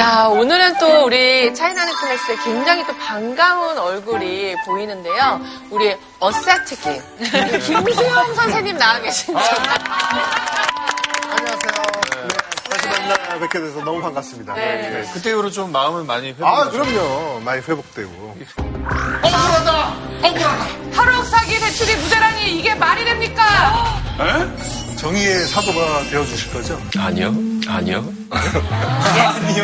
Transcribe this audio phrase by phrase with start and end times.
[0.00, 5.42] 야, 오늘은 또 우리 차이나는 클래스에 굉장히 또 반가운 얼굴이 보이는데요.
[5.68, 7.02] 우리 어세트킴.
[7.66, 9.44] 김수영 선생님 나와 계십니다.
[11.28, 11.72] 안녕하세요.
[12.12, 12.28] 네,
[12.70, 14.54] 다시 만나 뵙게 돼서 너무 반갑습니다.
[14.54, 15.04] 네.
[15.12, 16.46] 그때 이후로 좀 마음은 많이 회복됐죠.
[16.46, 17.40] 아, 그럼요.
[17.40, 18.36] 많이 회복되고.
[20.94, 24.00] 하루 사기 대출이 무죄라니 이게 말이 됩니까?
[24.96, 26.80] 정의의 사도가 되어주실 거죠?
[26.98, 27.34] 아니요,
[27.70, 28.02] 아니요.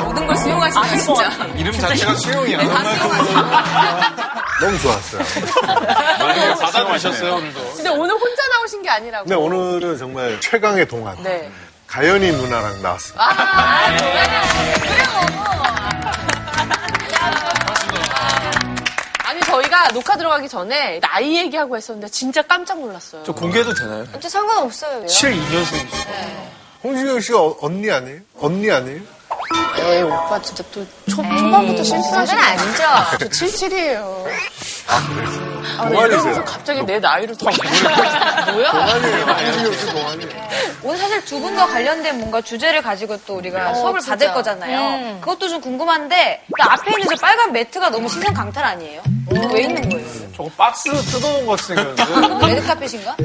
[0.05, 1.31] 모든 걸 수용하시네요, 진짜.
[1.57, 2.59] 이름 자체가 수용이야.
[4.61, 5.23] 너무 좋았어요.
[6.61, 7.73] 받아주셨어요, 오늘도.
[7.75, 9.29] 근데 오늘 혼자 나오신 게 아니라고.
[9.29, 11.17] 네, 오늘은 정말 최강의 동안.
[11.23, 11.51] 네.
[11.87, 13.25] 가연이 누나랑 나왔습니다.
[13.25, 14.41] 아, 그래요.
[19.25, 23.23] 아니, 저희가 녹화 들어가기 전에 나이 얘기하고 했었는데 진짜 깜짝 놀랐어요.
[23.25, 24.07] 저 공개해도 되나요?
[24.13, 25.05] 진짜 상관없어요.
[25.07, 26.57] 72년생이시죠.
[26.87, 28.21] 홍진영 씨가 어- 언니 아니에요?
[28.41, 29.01] 언니 아니에요?
[29.79, 32.83] 에이, 오빠 진짜 또 초, 초반부터 실수하신 건 아니죠?
[33.21, 34.25] 저 77이에요.
[34.89, 36.11] 아, 그래요?
[36.11, 36.45] 동안이세요?
[36.45, 37.47] 갑자기 내 나이를 또.
[37.47, 38.71] 뭐야?
[38.71, 39.25] 동안이에요.
[39.27, 40.31] 홍진영 씨 동안이에요.
[40.85, 44.13] 오늘 사실 두 분과 관련된 뭔가 주제를 가지고 또 우리가 수업을 진짜.
[44.13, 45.21] 받을 거잖아요.
[45.21, 49.03] 그것도 좀 궁금한데 그 앞에 있는 저 빨간 매트가 너무 시선 강탈 아니에요?
[49.53, 50.07] 왜 있는 거예요?
[50.37, 52.47] 저거 박스 뜯어놓은 것 생겼는데.
[52.47, 53.17] 레드카펫인가?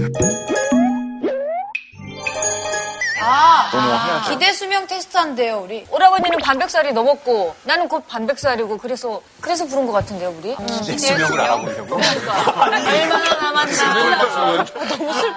[3.23, 5.85] 아, 기대 수명 테스트 한대요, 우리.
[5.91, 10.55] 오라버니는 반백살이 넘었고, 나는 곧 반백살이고, 그래서, 그래서 부른 것 같은데요, 우리?
[10.83, 11.95] 기대 수명을 알아보려고?
[12.59, 14.21] 얼마나 남았나.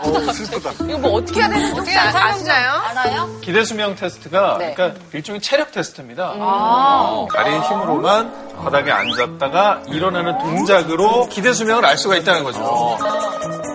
[0.03, 0.71] 어, 슬프다.
[0.89, 2.73] 이거 뭐 어떻게 해야 되는지 혹시 아, 아시나요?
[2.87, 3.41] 알아요?
[3.43, 4.75] 기대 수명 테스트가 네.
[4.75, 6.35] 그러니까 일종의 체력 테스트입니다.
[6.37, 13.74] 어, 다리의 힘으로만 바닥에 앉았다가 일어나는 동작으로 기대 수명을 알 수가 있다는 거죠.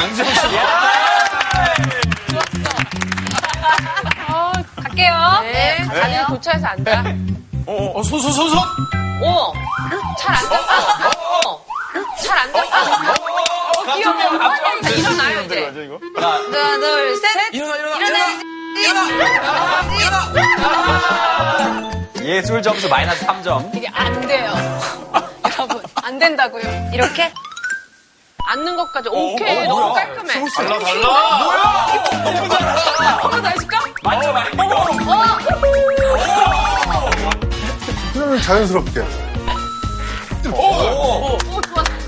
[0.00, 0.40] 강재훈 씨.
[4.76, 5.38] 갈게요.
[5.42, 5.86] 네.
[5.88, 7.04] 자리를 교차해서 앉아.
[7.66, 8.56] 어, 어, 소소 소소.
[9.22, 9.52] 어.
[10.18, 11.08] 잘 앉았다.
[11.44, 11.64] 어.
[12.24, 13.12] 잘 앉았다.
[13.12, 14.16] 어, 귀여워.
[14.82, 15.70] 자, 일어나요, 이제.
[15.84, 16.00] 이거?
[16.16, 17.52] 하나, 둘, 셋.
[17.52, 17.90] 일어나 일어나
[22.22, 23.76] 예술 점수 마이너스 3점.
[23.76, 24.54] 이게 안 돼요.
[25.44, 26.90] 여러분, 안 된다고요.
[26.94, 27.30] 이렇게?
[28.50, 29.64] 앉는 것까지 오케이.
[29.68, 30.50] 너무 깔끔해.
[30.50, 31.08] 달라 달라.
[33.22, 33.78] 한번 더 해줄까?
[34.02, 34.44] 만져 봐.
[38.12, 39.00] 그러면 자연스럽게.
[40.52, 41.38] 오.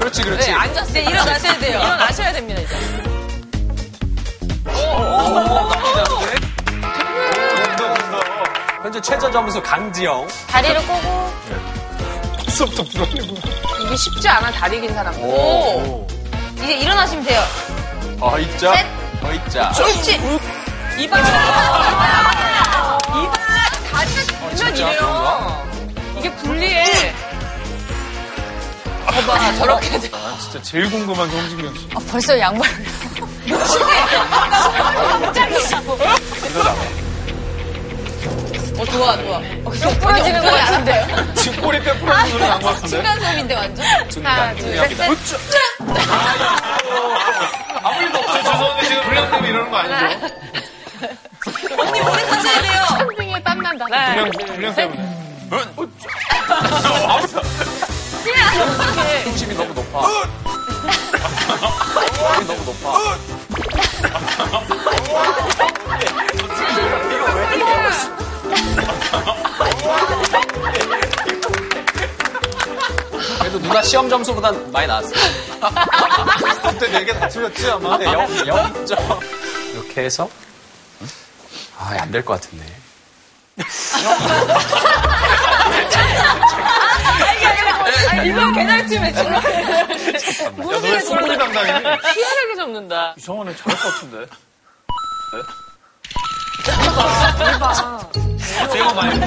[0.01, 0.51] 그렇지 그렇지.
[0.51, 0.93] 네, 앉았어요.
[0.93, 1.79] 네, 일어나셔야 돼요.
[1.79, 2.77] 일어나셔야 됩니다, 이제.
[8.83, 10.27] 현재 최저 점수 강지영.
[10.49, 11.33] 다리를 꼬고.
[12.39, 13.41] 벌써부터 불안해구나.
[13.87, 15.15] 이게 쉽지 않아, 다리 긴 사람.
[15.23, 16.05] 오.
[16.63, 16.65] 오.
[16.65, 17.43] 이제 일어나시면 돼요.
[18.21, 18.75] 아 있자.
[18.75, 18.87] 셋.
[19.23, 19.73] 어 있자.
[19.83, 20.15] 옳지.
[20.99, 21.21] 이발.
[21.21, 21.31] 이발.
[23.93, 24.23] 다리가
[24.55, 25.67] 길면 이래요.
[26.19, 27.15] 이게 불리해.
[29.05, 30.11] 봐봐, 저렇게 돼.
[30.13, 31.89] 아, 진짜 제일 궁금한 게 홍진경 씨.
[31.95, 32.67] 아, 벌써 양말.
[38.79, 39.41] 어, 좋아, 좋아.
[39.75, 41.35] 쏙 부러지는 거 아닌데요?
[41.35, 42.89] 지금 꼬리 빼 부러진 소리 난것 같은데.
[42.89, 44.09] 중간 수업인데 완전.
[44.09, 45.05] 중간 중요합니다.
[47.83, 48.33] 아무 일도 없죠.
[48.33, 50.27] 죄송한데 지금 불량 때문에 이러는 거 아니죠?
[51.79, 52.85] 언니 오래 사셔야 돼요.
[52.89, 53.85] 천둥에 땀 난다.
[53.91, 54.83] 하나, 불량 둘, 불량 셋.
[54.91, 55.23] 때문에.
[59.25, 60.25] 중심이 너무 높아.
[62.35, 63.17] 중심이 너무 높아.
[73.39, 75.13] 그래도 누나 시험 점수보단 많이 나왔어요.
[76.71, 77.97] 그때 네개다 틀렸지 아마.
[77.99, 79.21] 네, 0, 0 점.
[79.75, 80.29] 이렇게 해서
[81.79, 82.65] 아, 안 될 것 같은데.
[88.25, 89.33] 이거 개잘쯤에 지금.
[89.35, 89.41] 야,
[90.57, 91.73] 너네 소문이 당당해.
[91.73, 93.15] 희한하게 접는다.
[93.19, 94.27] 이성원은 잘할 것 같은데.
[98.73, 99.21] 제가 많이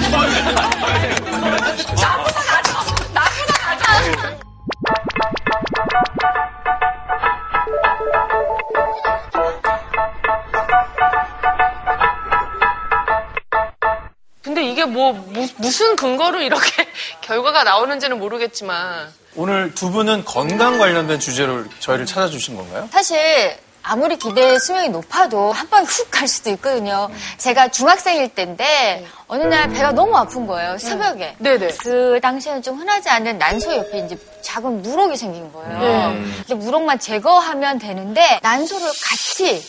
[14.42, 16.88] 근데 이게 뭐 무, 무슨 근거로 이렇게
[17.22, 22.88] 결과가 나오는지는 모르겠지만 오늘 두 분은 건강 관련된 주제로 저희를 찾아주신 건가요?
[22.92, 27.10] 사실 아무리 기대 수명이 높아도 한 방에 훅 갈 수도 있거든요.
[27.38, 30.78] 제가 중학생일 때인데 어느 날 배가 너무 아픈 거예요.
[30.78, 31.36] 새벽에.
[31.40, 31.68] 네네.
[31.80, 36.16] 그 당시에는 좀 흔하지 않은 난소 옆에 이제 작은 무록이 생긴 거예요.
[36.44, 39.64] 이제 무록만 제거하면 되는데 난소를 같이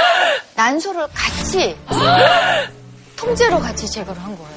[0.54, 1.76] 난소를 같이
[3.16, 4.51] 통째로 같이 제거를 한 거예요.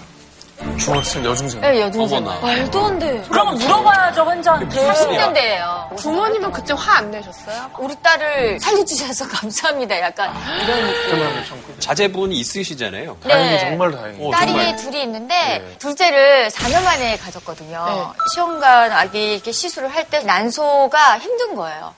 [0.80, 1.62] 중학생 여중생.
[1.62, 2.24] 네, 여중생.
[2.24, 3.24] 말도 안 돼.
[3.30, 4.76] 그러면 물어봐야죠, 환자한테.
[4.94, 5.96] 40년대예요.
[5.98, 7.70] 부모님은 그때 화 안 내셨어요?
[7.80, 10.00] 우리 딸을 살려주셔서 감사합니다.
[10.00, 10.32] 약간
[10.64, 11.80] 이런 느낌.
[11.80, 13.18] 자제분이 있으시잖아요.
[13.22, 14.26] 다행히 정말 다행히.
[14.26, 14.76] 어, 딸이 정말.
[14.78, 18.14] 둘이 있는데 둘째를 4년 만에 가졌거든요.
[18.34, 21.94] 시험관 아기 이렇게 시술을 할 때 난소가 힘든 거예요.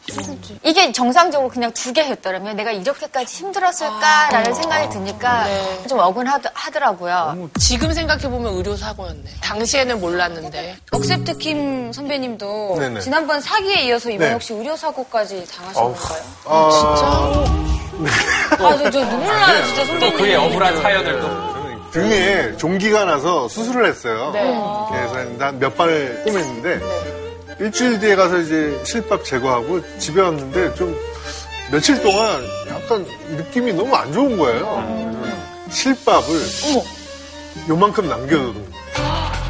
[0.63, 5.45] 이게 정상적으로 그냥 두 개였더라면 내가 이렇게까지 힘들었을까라는 생각이 드니까
[5.89, 7.49] 좀 억울하더라고요.
[7.59, 9.23] 지금 생각해보면 의료사고였네.
[9.41, 10.77] 당시에는 몰랐는데.
[10.91, 12.99] 억셉트 킴 선배님도 네네.
[13.01, 14.33] 지난번 사기에 이어서 이번 네.
[14.33, 15.93] 혹시 의료사고까지 당하신 어우.
[15.95, 16.23] 건가요?
[16.45, 16.69] 아,
[18.59, 20.17] 아, 저, 저 눈물 나요, 진짜 또 선배님.
[20.17, 21.21] 그의 억울한 사연을도.
[21.21, 24.31] 저는 등에 종기가 나서 수술을 했어요.
[24.91, 26.81] 그래서 했는데 한 몇 바늘을 꼬맸는데
[27.59, 30.95] 일주일 뒤에 가서 이제 실밥 제거하고 집에 왔는데 좀
[31.71, 33.05] 며칠 동안 약간
[33.35, 35.19] 느낌이 너무 안 좋은 거예요.
[35.19, 36.39] 그래서 실밥을
[37.69, 38.77] 요만큼 거예요.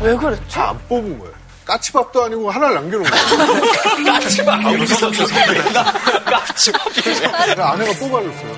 [0.02, 0.44] 왜 그랬죠?
[0.50, 1.34] 다안 뽑은 거예요.
[1.66, 4.04] 까치밥도 아니고 하나를 남겨놓은 거예요.
[4.06, 4.54] 까치밥.
[4.66, 5.12] 아, 무슨
[6.26, 7.26] 까치밥이.
[7.62, 8.58] 아내가 뽑아줬어요.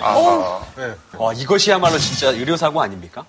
[0.00, 0.94] 아, 네.
[1.16, 3.24] 와, 이것이야말로 진짜 의료사고 아닙니까?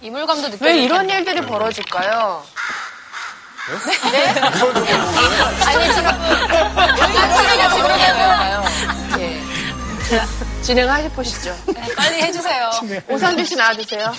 [0.00, 0.64] 이물감도 느껴.
[0.66, 2.42] 왜 이런 일들이 벌어질까요?
[5.66, 6.10] 아니, 지금.
[7.34, 8.64] 소리가 지르나요?
[9.18, 9.42] 예.
[10.66, 11.54] 진행하실 보시죠.
[11.96, 12.70] 빨리 해주세요.
[13.08, 14.12] 오상준 씨 나와주세요.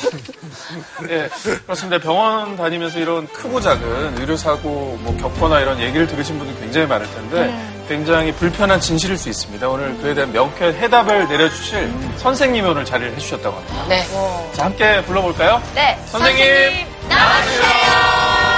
[1.07, 1.29] 네,
[1.65, 2.01] 그렇습니다.
[2.01, 7.53] 병원 다니면서 이런 크고 작은 의료사고 뭐 겪거나 이런 얘기를 들으신 분들 굉장히 많을 텐데
[7.89, 9.67] 굉장히 불편한 진실일 수 있습니다.
[9.67, 13.85] 오늘 그에 대한 명쾌한 해답을 내려주실 선생님이 오늘 자리를 해주셨다고 합니다.
[13.89, 14.05] 네.
[14.53, 15.61] 자, 함께 불러볼까요?
[15.75, 15.99] 네.
[16.07, 16.87] 선생님.
[17.09, 18.56] 나와주세요.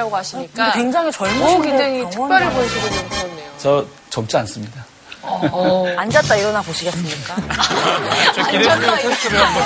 [0.00, 0.72] 병원장님이라고 하시니까.
[0.72, 2.10] 굉장히 오, 젊으신데 굉장히.
[2.10, 3.50] 특별해 보이시고 좀 그렇네요.
[3.58, 4.84] 저 젊지 않습니다.
[5.96, 7.36] 앉았다 일어나 보시겠습니까?
[8.34, 9.64] 저 기대수명 테스트를 한번.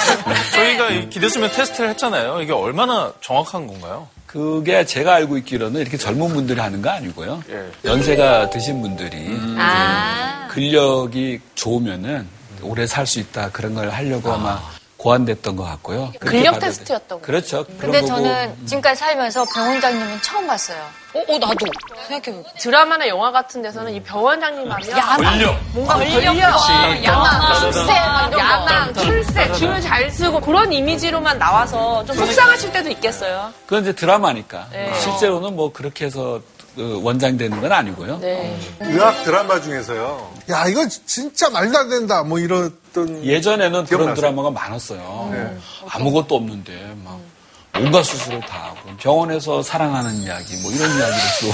[0.53, 2.41] 저희가 이 기대수명 테스트를 했잖아요.
[2.43, 4.09] 이게 얼마나 정확한 건가요?
[4.27, 7.45] 그게 제가 알고 있기로는 이렇게 젊은 분들이 하는 거 아니고요.
[7.51, 7.71] 예.
[7.89, 10.49] 연세가 드신 분들이 아.
[10.51, 12.27] 근력이 좋으면은
[12.63, 14.61] 오래 살 수 있다 그런 걸 하려고 아 마
[15.05, 16.13] 고안됐던 것 같고요.
[16.19, 17.23] 근력 테스트였던 거예요.
[17.23, 17.67] 그렇죠.
[17.79, 20.79] 근데 저는 지금까지 살면서 병원장님은 처음 봤어요.
[21.13, 21.67] 어, 어, 나도.
[22.09, 22.51] 생각해보니까.
[22.59, 25.17] 드라마나 영화 같은 데서는 이 병원장님 하면.
[25.17, 25.61] 권력.
[25.75, 26.39] 뭔가 권력,
[27.05, 32.89] 야망, 출세, 막 이런 야망, 출세, 줄을 잘 쓰고 그런 이미지로만 나와서 좀 속상하실 때도
[32.93, 33.53] 있겠어요.
[33.67, 34.91] 그건 이제 드라마니까 네.
[35.01, 38.19] 실제로는 뭐 그렇게 해서 그 원장이 되는 건 아니고요.
[38.19, 38.59] 네.
[38.81, 40.33] 의학 드라마 중에서요.
[40.51, 42.23] 야, 이거 진짜 말도 안 된다.
[42.23, 43.25] 뭐 이랬던.
[43.25, 44.15] 예전에는 그런 기억나세요?
[44.15, 45.29] 드라마가 많았어요.
[45.33, 45.57] 네.
[45.89, 47.19] 아무것도 없는데 막
[47.77, 51.53] 온갖 수술을 다 하고 병원에서 사랑하는 이야기 뭐 이런 이야기를 쭉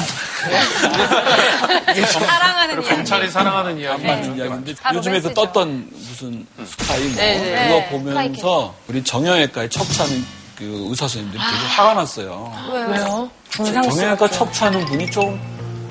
[2.20, 4.06] 사랑하는 경찰이 사랑하는 이야기.
[4.06, 5.32] 하는 이야기인데 다 요즘에 그.
[5.32, 7.68] 떴던 무슨 스카이 뭐 네, 네.
[7.68, 10.22] 그거 네, 보면서 우리 정형외과에 척추하는
[10.60, 12.52] 그 의사 선생님들이 되게 화가 났어요.
[12.70, 13.30] 왜요?
[13.50, 15.40] 정형외과 척추하는 분이 좀,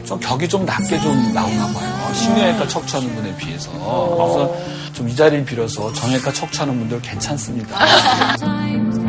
[0.06, 2.14] 좀 격이 좀 낮게 좀 나오나 봐요.
[2.14, 3.72] 심외외과 척추하는 분에 비해서.
[3.72, 4.56] 그래서
[4.94, 7.80] 좀 이 자리를 빌어서 정형외과 척추하는 분들 괜찮습니다.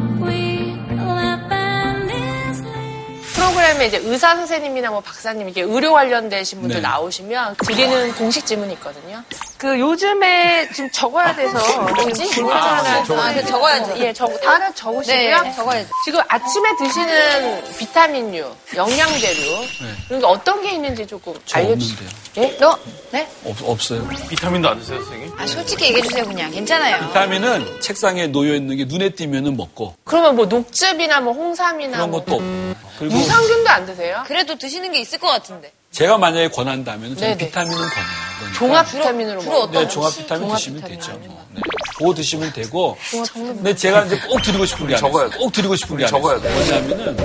[3.81, 6.83] 프로그램에 이제 의사 선생님이나 뭐 박사님 이게 의료 관련되신 분들 네.
[6.83, 9.23] 나오시면 드리는 공식 질문이 있거든요.
[9.57, 12.27] 그 요즘에 지금 적어야 돼서 뭐지?
[12.29, 13.99] 질문 하나 아, 그 적어야죠.
[13.99, 15.43] 예, 적, 다 하나 적으시고요.
[15.43, 15.89] 네, 적어야죠.
[16.05, 19.67] 지금 아침에 드시는 비타민류, 영양제류
[20.09, 22.09] 그런 게 어떤 게 있는지 조금 저 알려주세요.
[22.39, 22.57] 예?
[22.59, 22.79] 너?
[23.11, 23.29] 네?
[23.45, 24.07] 없, 없어요.
[24.29, 25.33] 비타민도 안 드세요, 선생님?
[25.37, 26.51] 아, 솔직히 얘기해주세요, 그냥.
[26.51, 27.07] 괜찮아요.
[27.09, 32.25] 비타민은 책상에 놓여 있는 게 눈에 띄면은 먹고 그러면 뭐 녹즙이나 뭐 홍삼이나 그런 뭐
[32.25, 32.91] 것도 없고.
[32.99, 34.23] 그리고 유산균도 안 드세요?
[34.27, 35.73] 그래도 드시는 게 있을 것 같은데.
[35.91, 37.37] 제가 만약에 권한다면 저는 네네.
[37.39, 38.07] 비타민은 권해요.
[38.39, 39.71] 그러니까 종합 비타민으로 주로 먹어요.
[39.81, 41.13] 네, 종합 비타민 종합 드시면 비타민 되죠.
[41.13, 41.47] 아니면 뭐.
[41.55, 41.61] 네.
[41.99, 42.97] 그거 드시면 되고.
[43.35, 45.31] 근데 제가 이제 꼭 드리고 싶은 게 적어야 아니에요.
[45.31, 45.39] 돼.
[45.39, 46.55] 꼭 드리고 싶은 게 적어야 아니에요.
[46.55, 47.17] 뭐냐면은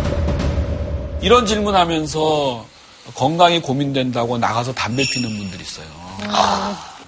[1.21, 2.65] 이런 질문하면서
[3.13, 5.85] 건강이 고민된다고 나가서 담배 피는 분들이 있어요.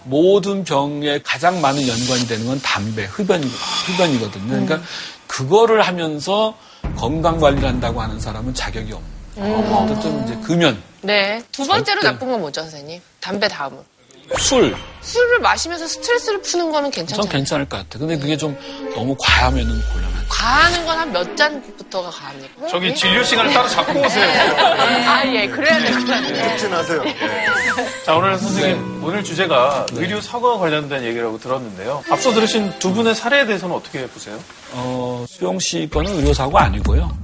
[0.04, 4.48] 모든 병에 가장 많은 연관이 되는 건 담배, 흡연, 흡연이거든요.
[4.48, 4.80] 그러니까
[5.26, 6.56] 그거를 하면서
[6.96, 11.42] 건강 관리를 한다고 하는 사람은 자격이 없는 어쨌든 이제 금연, 네.
[11.52, 12.14] 두 번째로 절대.
[12.14, 13.02] 나쁜 건 뭐죠, 선생님?
[13.22, 13.78] 담배 다음은.
[14.40, 17.32] 술, 술을 마시면서 스트레스를 푸는 거는 전 괜찮잖아요.
[17.32, 17.98] 괜찮을 것 같아.
[17.98, 18.58] 근데 그게 좀
[18.94, 20.28] 너무 과하면은 곤란하지.
[20.28, 22.68] 과하는 건 한 몇 잔부터가 과합니까?
[22.68, 24.28] 저기 진료 시간을 따로 잡고 오세요.
[25.08, 26.22] 아, 예, 그래야 되겠다.
[26.50, 27.04] 특진하세요.
[28.06, 32.04] 자, 오늘 선생님, 오늘 주제가 의료 사고와 관련된 얘기라고 들었는데요.
[32.10, 34.38] 앞서 들으신 두 분의 사례에 대해서는 어떻게 보세요?
[34.74, 37.18] 어, 수영 씨 거는 의료사고 아니고요.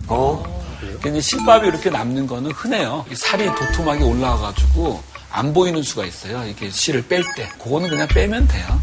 [1.03, 3.05] 근데 실밥이 이렇게 남는 거는 흔해요.
[3.11, 5.03] 이 살이 도톰하게 올라와가지고
[5.35, 6.45] 안 보이는 수가 있어요.
[6.47, 7.49] 이게 실을 뺄 때.
[7.61, 8.81] 그거는 그냥 빼면 돼요.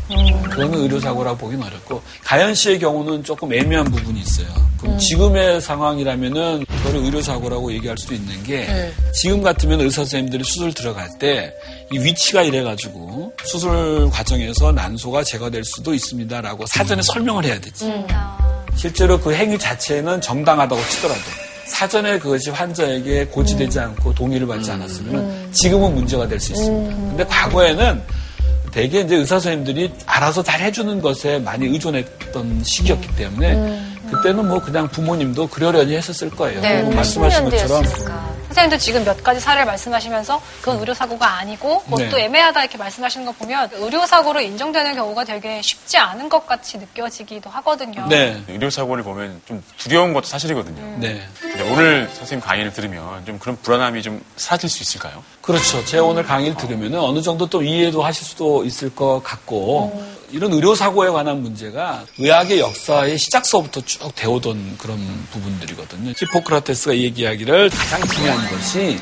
[0.50, 2.02] 그거는 의료사고라고 보기는 어렵고.
[2.24, 4.48] 가연 씨의 경우는 조금 애매한 부분이 있어요.
[4.78, 8.92] 그럼 지금의 상황이라면은 그걸 의료사고라고 얘기할 수도 있는 게 네.
[9.14, 11.54] 지금 같으면 의사 선생님들이 수술 들어갈 때
[11.92, 17.92] 이 위치가 이래가지고 수술 과정에서 난소가 제거될 수도 있습니다라고 사전에 설명을 해야 되지.
[18.76, 21.20] 실제로 그 행위 자체는 정당하다고 치더라도
[21.70, 26.96] 사전에 그것이 환자에게 고지되지 않고 동의를 받지 않았으면 지금은 문제가 될 수 있습니다.
[26.96, 28.02] 근데 과거에는
[28.72, 34.88] 대개 이제 의사 선생님들이 알아서 잘 해주는 것에 많이 의존했던 시기였기 때문에 그때는 뭐 그냥
[34.88, 36.60] 부모님도 그러려니 했었을 거예요.
[36.60, 38.29] 네, 말씀하신 것처럼 80년대였으니까.
[38.50, 42.24] 선생님도 지금 몇 가지 사례를 말씀하시면서 그건 의료사고가 아니고 그것도 네.
[42.24, 48.06] 애매하다 이렇게 말씀하시는 거 보면 의료사고로 인정되는 경우가 되게 쉽지 않은 것 같이 느껴지기도 하거든요.
[48.08, 50.98] 네, 의료사고를 보면 좀 두려운 것도 사실이거든요.
[50.98, 51.26] 네.
[51.40, 55.22] 근데 오늘 선생님 강의를 들으면 좀 그런 불안함이 좀 사라질 수 있을까요?
[55.50, 55.84] 그렇죠.
[55.84, 61.08] 제가 오늘 강의를 들으면 어느 정도 또 이해도 하실 수도 있을 것 같고 이런 의료사고에
[61.10, 64.98] 관한 문제가 의학의 역사의 시작서부터 쭉 되어오던 그런
[65.32, 66.12] 부분들이거든요.
[66.16, 69.00] 히포크라테스가 얘기하기를 가장 중요한 것이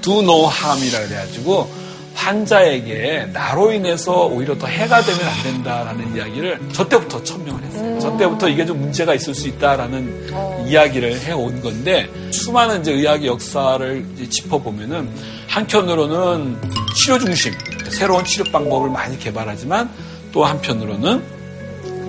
[0.00, 1.83] do no harm이라 그래가지고
[2.14, 7.98] 환자에게 나로 인해서 오히려 더 해가 되면 안 된다라는 이야기를 저 때부터 천명을 했어요.
[8.00, 14.06] 저 때부터 이게 좀 문제가 있을 수 있다라는 이야기를 해온 건데 수많은 이제 의학의 역사를
[14.14, 15.08] 이제 짚어보면은
[15.48, 16.56] 한편으로는
[16.94, 17.52] 치료 중심
[17.88, 19.90] 새로운 치료 방법을 많이 개발하지만
[20.32, 21.22] 또 한편으로는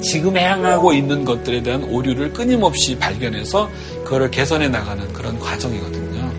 [0.01, 3.69] 지금 행하고 있는 것들에 대한 오류를 끊임없이 발견해서
[4.03, 6.31] 그거를 개선해 나가는 그런 과정이거든요.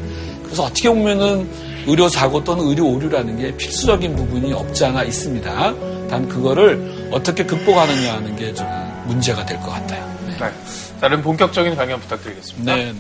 [0.45, 1.49] 그래서 어떻게 보면은
[1.87, 6.09] 의료 사고 또는 의료 오류라는 게 필수적인 부분이 없지 않아 있습니다.
[6.09, 8.67] 단 그거를 어떻게 극복하느냐 하는 게 좀
[9.07, 10.05] 문제가 될 것 같아요.
[10.27, 10.37] 네.
[10.39, 10.53] 네.
[11.01, 12.75] 다른 본격적인 강연 부탁드리겠습니다.
[12.75, 12.99] 네, 네.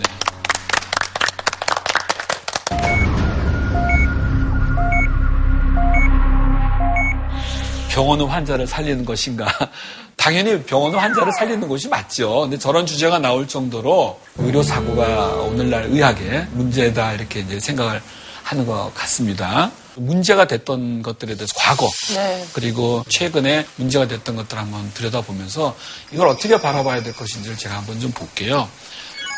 [7.90, 9.47] 병원은 환자를 살리는 것인가?
[10.16, 12.40] 당연히 병원은 환자를 살리는 것이 맞죠.
[12.43, 18.02] 근데 저런 주제가 나올 정도로 의료 사고가 오늘날 의학의 문제다 이렇게 이제 생각을
[18.46, 19.72] 하는 것 같습니다.
[19.96, 22.46] 문제가 됐던 것들에 대해서 과거 네.
[22.52, 25.74] 그리고 최근에 문제가 됐던 것들 을 한번 들여다보면서
[26.12, 28.68] 이걸 어떻게 바라봐야 될 것인지를 제가 한번 좀 볼게요.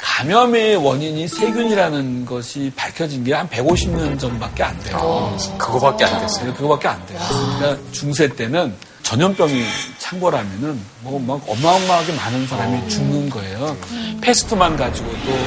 [0.02, 5.36] 감염의 원인이 세균이라는 것이 밝혀진 게 한 150년 전밖에 안 돼요.
[5.56, 6.46] 그거밖에 안 됐어요.
[6.46, 7.18] 네, 그거밖에 안 돼요.
[7.58, 8.74] 그러니까 중세 때는
[9.04, 9.64] 전염병이
[9.98, 13.76] 창궐하면은 뭐 막 어마어마하게 많은 사람이 죽는 거예요.
[14.20, 15.38] 패스트만 가지고도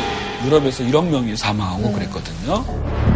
[0.45, 3.10] 유럽에서 1억 명이 사망하고 그랬거든요.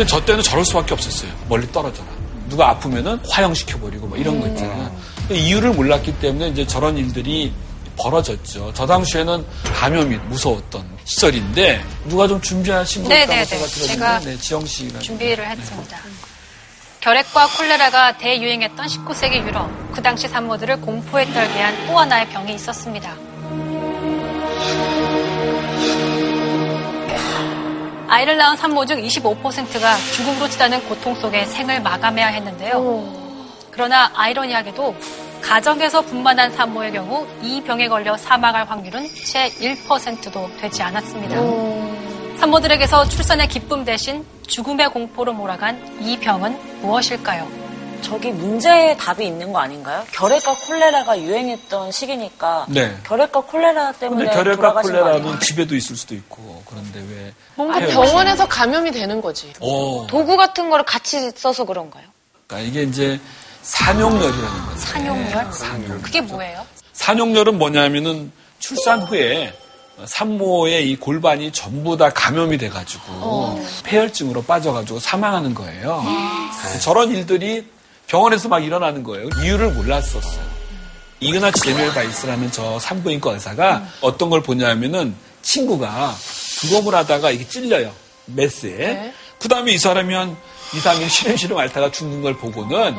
[0.00, 1.30] 근데 저 때는 저럴 수밖에 없었어요.
[1.46, 2.08] 멀리 떨어져라.
[2.48, 4.96] 누가 아프면은 화형시켜버리고 뭐 이런 거 있잖아요.
[5.28, 7.52] 그 이유를 몰랐기 때문에 이제 저런 일들이
[7.98, 8.72] 벌어졌죠.
[8.74, 13.68] 저 당시에는 감염이 무서웠던 시절인데 누가 좀 준비하신 거 네, 있다고 네, 제가 네.
[13.68, 15.98] 들었는데 제가 네, 지영 씨가 준비를 했습니다.
[17.00, 19.68] 결핵과 콜레라가 대유행했던 19세기 유럽.
[19.92, 23.14] 그 당시 산모들을 공포에 떨게 한 또 하나의 병이 있었습니다.
[28.10, 33.04] 아이를 낳은 산모 중 25%가 죽음으로 치닫는 고통 속에 생을 마감해야 했는데요.
[33.70, 34.96] 그러나 아이러니하게도
[35.40, 41.36] 가정에서 분만한 산모의 경우 이 병에 걸려 사망할 확률은 채 1%도 되지 않았습니다.
[42.38, 47.69] 산모들에게서 출산의 기쁨 대신 죽음의 공포로 몰아간 이 병은 무엇일까요?
[48.02, 50.04] 저기 문제의 답이 있는 거 아닌가요?
[50.12, 52.96] 결핵과 콜레라가 유행했던 시기니까 네.
[53.04, 54.72] 결핵과 콜레라 때문에 근데 결핵과?
[54.74, 59.52] 콜레라는 집에도 있을 수도 있고 그런데 왜 뭔가 아유, 병원에서 감염이 되는 거지.
[59.60, 62.04] 어, 도구 같은 거를 같이 써서 그런가요?
[62.46, 63.20] 그러니까 이게 이제
[63.62, 64.78] 산용열이라는 거죠.
[64.78, 65.52] 산용열?
[65.52, 66.02] 산용열.
[66.02, 66.66] 그게 뭐예요?
[66.92, 69.52] 산용열은 뭐냐면은 출산 후에
[70.04, 76.02] 산모의 이 골반이 전부 다 감염이 돼가지고 폐혈증으로 빠져가지고 사망하는 거예요.
[76.82, 77.66] 저런 일들이
[78.10, 79.28] 병원에서 막 일어나는 거예요.
[79.40, 80.44] 이유를 몰랐었어요.
[81.20, 86.16] 이그나치 제미엘 바이스라는 저 산부인과 의사가 어떤 걸 보냐면은 친구가
[86.60, 87.92] 부검을 하다가 이게 찔려요.
[88.26, 88.76] 메스에.
[88.76, 89.14] 네.
[89.38, 90.36] 그 다음에 이 사람이 한
[90.74, 92.96] 2, 3일 시름시름 앓다가 죽는 걸 보고는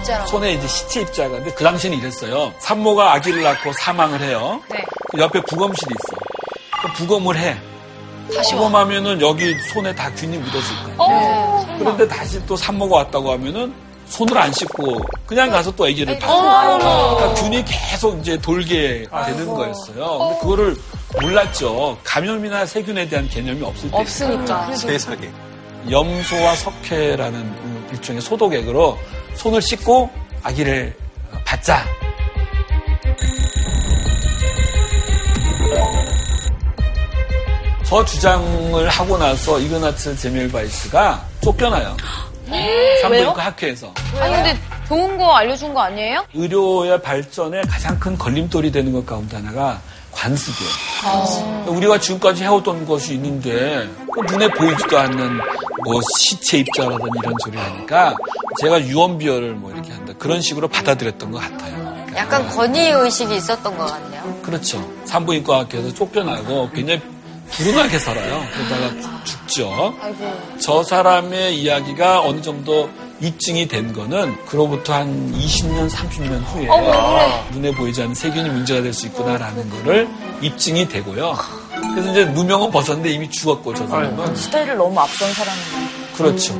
[0.00, 0.26] 입자라고.
[0.26, 2.52] 손에 이제 시체 입자가 근데 그 당시에는 이랬어요.
[2.58, 4.60] 산모가 아기를 낳고 사망을 해요.
[4.68, 4.84] 네.
[5.12, 6.16] 그 옆에 부검실이 있어.
[6.82, 7.71] 그 부검을 해.
[8.36, 8.60] 다시 와.
[8.60, 10.96] 부검하면은 여기 손에 다 균이 묻었을 거예요.
[10.98, 13.72] 어, 그런데 다시 또 산모가 왔다고 하면은
[14.06, 16.32] 손을 안 씻고 그냥 가서 또 아기를 봐요.
[16.32, 17.16] 어.
[17.16, 20.18] 그러니까 균이 계속 이제 돌게 되는 거였어요.
[20.18, 20.76] 근데 그거를
[21.20, 21.96] 몰랐죠.
[22.04, 23.96] 감염이나 세균에 대한 개념이 없을 때.
[23.96, 24.74] 없으니까.
[24.74, 25.30] 세상에.
[25.90, 28.98] 염소와 석회라는 일종의 소독액으로
[29.34, 30.10] 손을 씻고
[30.42, 30.94] 아기를
[31.44, 31.84] 받자.
[37.92, 41.94] 저 주장을 하고 나서 이그나츠 제멜바이스가 쫓겨나요.
[43.02, 43.92] 산부인과 학회에서.
[44.18, 44.58] 아니 근데
[44.88, 46.24] 좋은 거 알려준 거 아니에요?
[46.32, 49.78] 의료의 발전에 가장 큰 걸림돌이 되는 것 가운데 하나가
[50.10, 51.66] 관습이에요.
[51.66, 55.36] 우리가 지금까지 해오던 것이 있는데 그 눈에 보이지도 않는
[55.84, 58.16] 뭐 시체 입자라든지 이런 소리 하니까
[58.62, 62.06] 제가 유언비어를 뭐 이렇게 한다 그런 식으로 받아들였던 것 같아요.
[62.16, 64.40] 약간 권위 의식이 있었던 것 같네요.
[64.40, 64.82] 그렇죠.
[65.04, 67.02] 산부인과 학교에서 쫓겨나고 굉장히
[67.52, 68.42] 불운하게 살아요.
[68.54, 68.90] 그러다가
[69.24, 69.94] 죽죠.
[70.60, 72.88] 저 사람의 이야기가 어느 정도
[73.20, 76.66] 입증이 된 거는 그로부터 한 20년, 30년 후에
[77.52, 80.08] 눈에 보이지 않는 세균이 문제가 될 수 있구나라는 거를
[80.40, 81.36] 입증이 되고요.
[81.94, 85.88] 그래서 이제 누명은 벗었는데 이미 죽었고 저 사람은 시대를 너무 앞선 사람이에요.
[86.16, 86.54] 그렇죠.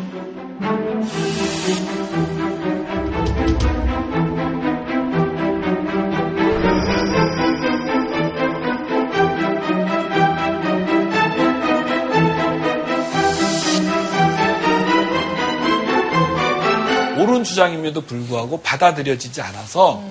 [17.52, 20.02] 주장임에도 불구하고 받아들여지지 않아서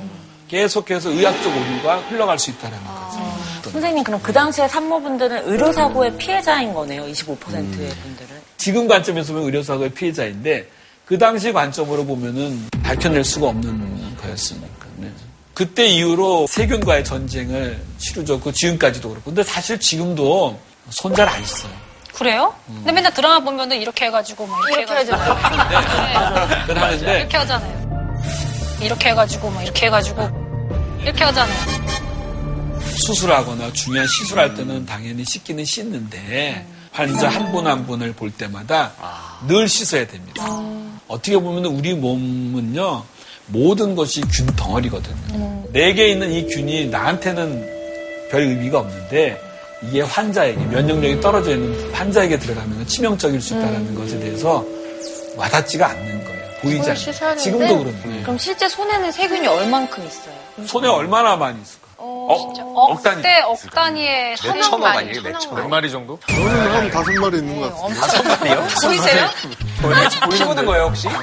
[0.48, 3.72] 계속해서 의학적 오류가 흘러갈 수 있다는 거죠.
[3.72, 7.04] 선생님 그럼 그 당시에 산모분들은 의료사고의 피해자인 거네요.
[7.04, 8.42] 25%의 분들은.
[8.58, 10.70] 지금 관점에서 보면 의료사고의 피해자인데
[11.06, 14.86] 그 당시 관점으로 보면은 밝혀낼 수가 없는 거였으니까.
[14.98, 15.10] 네.
[15.54, 19.26] 그때 이후로 세균과의 전쟁을 치루졌고 지금까지도 그렇고.
[19.32, 21.91] 근데 사실 지금도 손 잘안 씻어요.
[22.14, 22.54] 그래요?
[22.68, 26.66] 근데 맨날 드라마 보면은 이렇게 해가지고 막 이렇게, 이렇게 해가지고 하잖아요.
[26.68, 27.82] 그건 하는데 이렇게 하잖아요.
[28.82, 30.30] 이렇게 해가지고 막 이렇게 해가지고
[31.04, 31.58] 이렇게 하잖아요.
[32.96, 38.92] 수술하거나 중요한 시술할 때는 당연히 씻기는 씻는데 환자 한 분 한 분을 볼 때마다
[39.48, 40.44] 늘 씻어야 됩니다.
[41.08, 43.04] 어떻게 보면 우리 몸은요
[43.48, 45.64] 모든 것이 균 덩어리거든요.
[45.72, 47.82] 내게 있는 이 균이 나한테는
[48.30, 49.40] 별 의미가 없는데
[49.84, 54.66] 이게 환자에게 면역력이 떨어져 있는 환자에게 들어가면 치명적일 수 있다는 것에 대해서
[55.36, 56.42] 와닿지가 않는 거예요.
[56.62, 56.82] 보이지.
[56.84, 57.36] 되는데?
[57.38, 60.36] 지금도 그런데 그럼 실제 손에는 세균이 얼만큼 있어요?
[60.68, 61.66] 손에 얼마나 많이 있
[62.02, 62.64] 을까?
[62.74, 63.16] 억, 단위.
[63.18, 65.22] 그때 억 단위의 몇 천억 아니에요?
[65.22, 65.56] 몇 천억.
[65.60, 66.20] 몇 마리 정도?
[66.28, 68.40] 저는 한 다섯 마리 있는 것 같습니다.
[68.88, 69.30] 보이세요?
[70.38, 71.08] 키우는 거예요, 혹시?
[71.08, 71.18] 네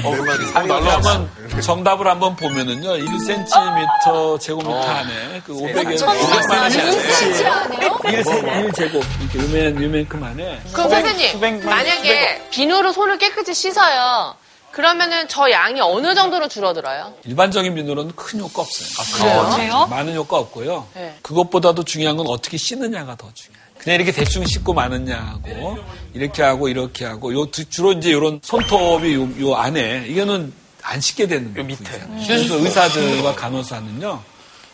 [0.00, 0.68] 마리.
[0.68, 1.30] 말로 한번
[1.62, 8.22] 정답을 한번 보면은요, 1cm 제곱미터 안에 그 500에 500만 원이 안에
[8.68, 14.34] 1제곱 이렇게 요맨 요만큼 안에 그럼 선생님, 만약에 비누로 손을 깨끗이 씻어요.
[14.80, 17.14] 그러면은 저 양이 어느 정도로 줄어들어요?
[17.24, 19.16] 일반적인 비누로는 큰 효과 없어요.
[19.16, 19.50] 그래요?
[19.54, 19.86] 그래요?
[19.86, 20.86] 많은 효과 없고요.
[20.92, 21.16] 네.
[21.22, 23.64] 그것보다도 중요한 건 어떻게 씻느냐가 더 중요해요.
[23.78, 25.78] 그냥 이렇게 대충 씻고 마느냐하고
[26.12, 31.00] 이렇게 하고 이렇게 하고 요 두- 주로 이제 이런 손톱이 요, 요 안에 이거는 안
[31.00, 31.66] 씻게 되는 거예요.
[31.66, 31.98] 밑에.
[32.26, 34.22] 그래서 의사들과 간호사는요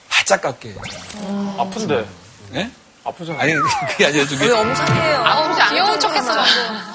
[0.08, 0.78] 바짝 깎게 해요.
[1.58, 2.04] 아픈데.
[2.56, 2.70] 예?
[3.04, 3.40] 아프잖아요.
[3.42, 3.52] 아니
[3.90, 4.80] 그게 아니라 저기 아프지
[5.60, 6.32] 않은 귀여운 척했어.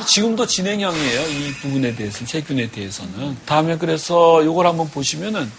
[0.06, 1.22] 지금도 진행형이에요.
[1.30, 5.52] 이 부분에 대해서 세균에 대해서는 다음에 그래서 이걸 한번 보시면은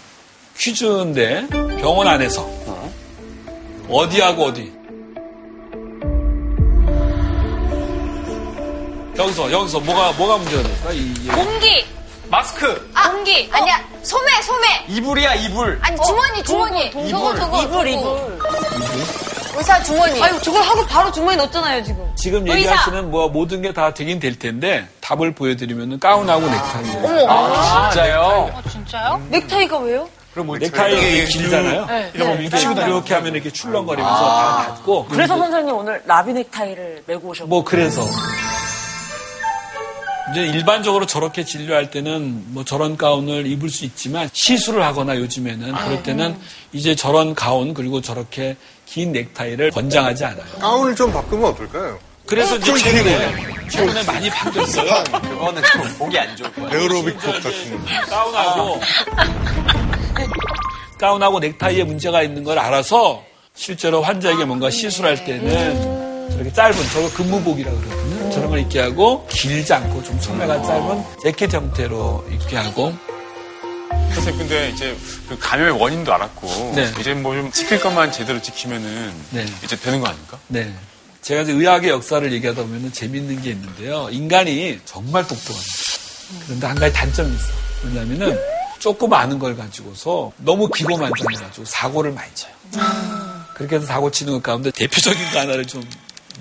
[0.57, 1.47] 퀴즈인데
[1.79, 2.41] 병원 안에서
[3.89, 4.71] 어디하고 어디
[9.17, 10.91] 여기서 여기서 뭐가 뭐가 문제가 될까?
[10.91, 11.85] 이, 이- 공기,
[12.29, 12.91] 마스크!
[13.11, 13.49] 공기.
[13.51, 15.77] 아니야 소매 소매 이불이야, 이불.
[15.81, 17.09] 아니 주머니 주머니 이불.
[17.09, 18.39] 이불, 이불.
[19.59, 22.09] 의사 주머니 아유, 저걸 하고 바로 주머니에 넣었잖아요, 지금.
[22.15, 27.27] 지금 얘기하시는 뭐 모든 게 다 되긴 될 텐데 답을 보여드리면은 가운하고 넥타이.
[27.27, 28.21] 아, 진짜요?
[28.53, 29.21] 어, 진짜요?
[29.29, 30.09] 넥타이가 왜요?
[30.35, 31.85] 넥타이가 이게 길잖아요.
[31.87, 32.11] 네.
[32.13, 32.43] 이렇게,
[32.87, 35.05] 이렇게 하면 이렇게 출렁거리면서 다 닫고.
[35.09, 37.49] 그래서 선생님 오늘 라비 넥타이를 메고 오셨고.
[37.49, 38.05] 뭐 그래서
[40.31, 46.03] 이제 일반적으로 저렇게 진료할 때는 뭐 저런 가운을 입을 수 있지만 시술을 하거나 요즘에는 그럴
[46.03, 46.37] 때는
[46.71, 48.55] 이제 저런 가운 그리고 저렇게
[48.89, 50.43] 긴 넥타이를 권장하지 않아요.
[50.59, 51.99] 가운을 좀 바꾸면 어떨까요?
[52.25, 55.03] 그래서 이제 최근에 최근에 많이 바뀌었어요.
[55.21, 56.69] 그거는 좀 보기 안 좋을 거예요.
[56.71, 58.09] 에어로빅 복 같은 거.
[58.09, 58.79] 가운하고
[60.97, 63.23] 가운하고 넥타이에 문제가 있는 걸 알아서
[63.53, 68.31] 실제로 환자에게 뭔가 시술할 때는 저렇게 짧은 저거 근무복이라 그러거든요.
[68.31, 72.93] 저런 걸 입게 하고 길지 않고 좀 소매가 짧은 재킷 형태로 입게 하고
[73.89, 74.95] 선생님, 근데 이제
[75.27, 76.91] 그 감염의 원인도 알았고, 네.
[76.99, 79.45] 이제 뭐 좀 지킬 것만 제대로 지키면은 네.
[79.63, 80.39] 이제 되는 거 아닙니까?
[80.47, 80.73] 네.
[81.21, 84.09] 제가 이제 의학의 역사를 얘기하다 보면 재밌는 게 있는데요.
[84.11, 85.73] 인간이 정말 똑똑합니다.
[86.45, 87.53] 그런데 한 가지 단점이 있어요.
[87.83, 88.39] 뭐냐면은
[88.79, 92.53] 조금 아는 걸 가지고서 너무 기고만장해가지고 사고를 많이 쳐요.
[93.53, 95.83] 그렇게 해서 사고 치는 것 가운데 대표적인 거 하나를 좀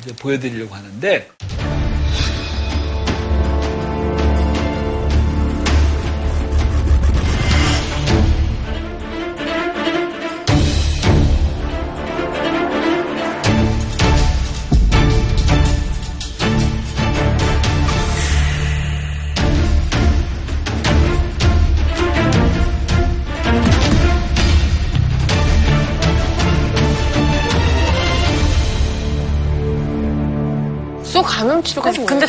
[0.02, 1.28] 이제 보여드리려고 하는데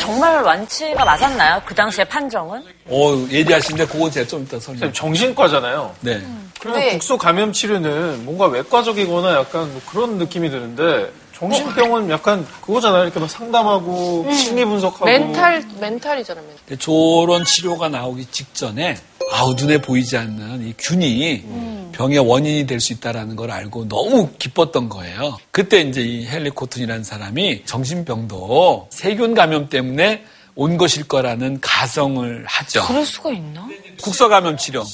[0.00, 1.60] 정말 완치가 맞았나요?
[1.66, 2.62] 그 당시에 판정은?
[2.88, 4.92] 어 예리하신데 그거 제가 좀 이따 설명.
[4.92, 5.94] 정신과잖아요.
[6.00, 6.22] 네.
[6.58, 6.90] 그러면 네.
[6.92, 13.04] 국소 감염 치료는 뭔가 외과적이거나 약간 뭐 그런 느낌이 드는데 정신병은 약간 그거잖아요.
[13.04, 16.58] 이렇게 막 상담하고 심리 분석하고 멘탈 멘탈이잖아 멘탈.
[16.66, 18.98] 근데 저런 치료가 나오기 직전에
[19.32, 24.90] 아우 눈에 보이지 않는 이 균이 병의 원인이 될 수 있다라는 걸 알고 너무 기뻤던
[24.90, 25.38] 거예요.
[25.50, 30.24] 그때 이제 이 헨리 코튼이라는 사람이 정신병도 세균 감염 때문에
[30.56, 32.84] 온 것일 거라는 가정을 하죠.
[32.86, 33.66] 그럴 수가 있나?
[34.02, 34.84] 국소 감염 치료.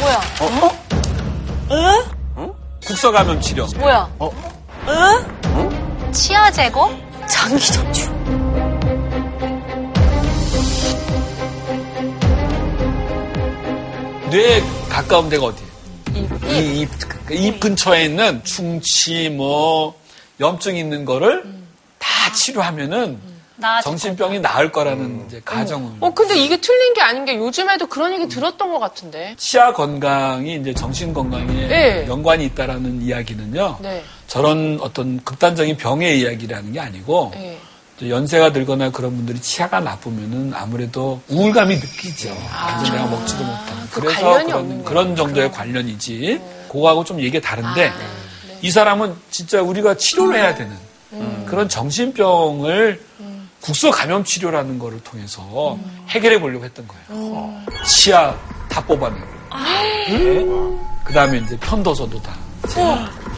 [0.00, 0.20] 뭐야?
[2.86, 3.66] 국소 감염 치료.
[3.76, 4.10] 뭐야?
[6.12, 6.90] 치아 제거?
[7.28, 8.10] 장기 전주.
[14.30, 15.66] 뇌에 가까운 데가 어디예요?
[16.50, 16.90] 이, 입,
[17.30, 19.98] 입 근처에 있는 충치, 뭐,
[20.40, 21.44] 염증 있는 거를
[21.98, 23.18] 다 치료하면은
[23.58, 25.92] 나 정신병이 나을 거라는 이제 가정을.
[26.00, 29.34] 어 근데 이게 틀린 게 아닌 게 요즘에도 그런 얘기 들었던 것 같은데.
[29.38, 32.06] 치아 건강이 이제 정신 건강에 네.
[32.06, 33.78] 연관이 있다라는 이야기는요.
[33.80, 34.04] 네.
[34.26, 37.58] 저런 어떤 극단적인 병의 이야기라는 게 아니고 네.
[38.02, 42.36] 연세가 들거나 그런 분들이 치아가 나쁘면은 아무래도 우울감이 느끼죠.
[42.78, 43.80] 그래서 내가 먹지도 못하고.
[43.90, 44.84] 그 그래서 그런.
[44.84, 46.40] 그런 정도의 관련이지.
[46.68, 47.94] 그거하고 좀 얘기가 다른데 아,
[48.60, 50.76] 이 사람은 진짜 우리가 치료를 해야 되는
[51.12, 51.46] 음.
[51.48, 53.00] 그런 정신병을
[53.62, 56.04] 국소 감염 치료라는 거를 통해서 음.
[56.08, 57.62] 해결해 보려고 했던 거예요.
[57.86, 58.36] 치아
[58.68, 59.26] 다 뽑아내고.
[61.04, 62.36] 그 다음에 이제 편도소도 다.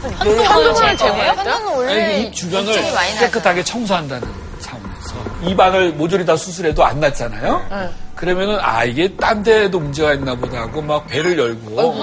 [0.03, 1.31] 한동안을 제거했어요?
[1.37, 2.73] 한동안 원래 입 주변을.
[3.19, 4.29] 깨끗하게 청소한다는
[4.61, 5.15] 차원에서
[5.51, 7.67] 입안을 모조리 다 수술해도 안 낫잖아요.
[7.71, 7.89] 네.
[8.15, 11.95] 그러면은 아 이게 딴 데도 문제가 있나 보다 하고 막 배를 열고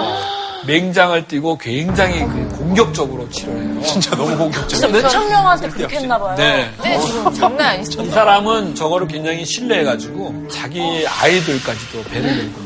[0.66, 3.82] 맹장을 띄고 굉장히 그 공격적으로 치료해요.
[3.84, 4.70] 진짜 너무 공격적.
[4.70, 6.36] 진짜 몇천 명한테 그렇게 했나 봐요.
[6.38, 6.72] 네.
[6.82, 7.00] 네,
[7.38, 8.02] 장난 아니죠.
[8.02, 12.62] 이 사람은 저거를 굉장히 신뢰해가지고 자기 아이들까지도 배를 열고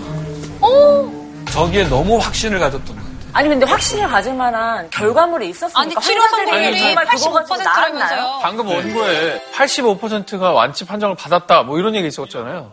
[0.61, 1.49] 막.
[1.51, 3.08] 저기에 너무 확신을 가졌던 것 같아요.
[3.31, 7.89] 아니 근데 확신을 가질 만한 결과물이 있었으니까 아니 치료 환자들이 성공률이 정말 그거 가지고 나았나요?
[7.99, 8.39] 85%라면서요.
[8.41, 12.71] 방금 원고에 85%가 완치 판정을 받았다 뭐 이런 얘기 있었잖아요.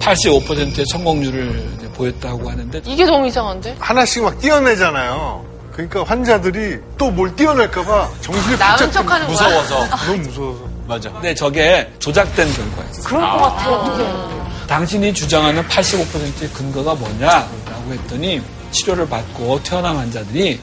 [0.00, 3.76] 85%의 성공률을 보였다고 하는데 이게 너무 이상한데?
[3.78, 5.44] 하나씩 막 띄어내잖아요.
[5.72, 9.32] 그러니까 환자들이 또 뭘 띄어낼까봐 정신이 나은 바짝 척하는 거야.
[9.60, 9.96] 무서워서.
[10.06, 10.60] 너무 무서워서.
[10.88, 11.10] 맞아.
[11.12, 13.04] 근데 저게 조작된 결과였어요.
[13.04, 14.41] 그럴 것 같아요.
[14.66, 20.60] 당신이 주장하는 85%의 근거가 뭐냐라고 했더니 치료를 받고 태어난 환자들이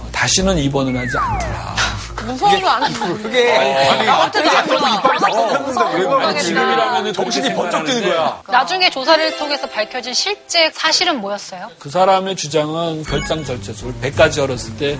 [0.00, 1.76] 어, 다시는 입원을 하지 않더라.
[2.26, 2.92] 무서워도 안
[3.30, 3.56] 돼.
[6.24, 8.42] 아니, 지금이라면 정신이 번쩍 뜨는 거야.
[8.48, 11.70] 나중에 조사를 통해서 밝혀진 실제 사실은 뭐였어요?
[11.78, 14.98] 그 사람의 주장은 결장절제술 100가지 열었을 때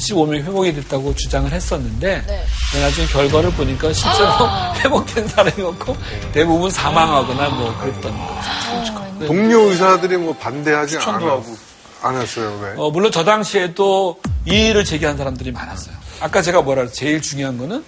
[0.00, 2.80] 75명이 회복이 됐다고 주장을 했었는데 네.
[2.80, 4.30] 나중에 결과를 보니까 실제로
[4.76, 5.96] 회복된 사람이 없고
[6.32, 9.26] 대부분 사망하거나 뭐 그랬던 거죠.
[9.26, 11.56] 동료 의사들이 뭐 반대하지 않아- 하고.
[12.02, 12.58] 않았어요.
[12.62, 12.72] 왜?
[12.78, 15.94] 어, 물론 저 당시에도 이의를 제기한 사람들이 많았어요.
[16.20, 16.94] 아까 제가 뭐라 그랬어요?
[16.94, 17.84] 제일 중요한 거는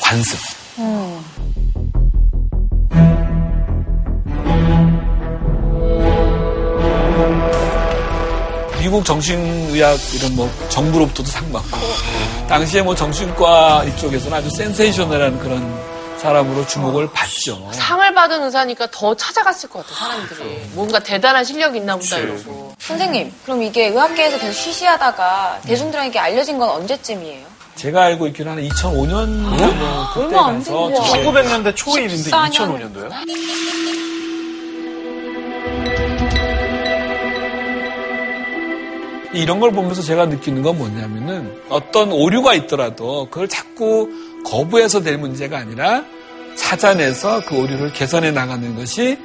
[0.00, 0.38] 관습.
[8.86, 11.76] 미국 정신의학 이런 뭐 정부로부터도 상 받고
[12.48, 15.76] 당시에 뭐 정신과 이쪽에서는 아주 센세이셔널한 그런
[16.18, 17.68] 사람으로 주목을 받죠.
[17.72, 20.60] 상을 받은 의사니까 더 찾아갔을 것 같아, 사람들이.
[20.74, 22.76] 뭔가 대단한 실력이 있나 보다 이러고.
[22.78, 27.44] 선생님, 그럼 이게 의학계에서 계속 쉬쉬하다가 대중들에게 알려진 건 언제쯤이에요?
[27.74, 30.62] 제가 알고 있기는 한 2005년 뭐 그때 얼마 안.
[30.62, 32.52] 저게 1900년대 초일인데 14년.
[32.94, 33.10] 2005년도요?
[39.36, 44.10] 이런 걸 보면서 제가 느끼는 건 뭐냐면은 어떤 오류가 있더라도 그걸 자꾸
[44.44, 46.04] 거부해서 될 문제가 아니라
[46.56, 49.18] 찾아내서 그 오류를 개선해 나가는 것이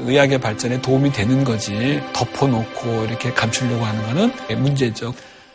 [0.00, 5.14] 의학의 발전에 도움이 되는 거지 덮어놓고 이렇게 감추려고 하는 거는 문제죠.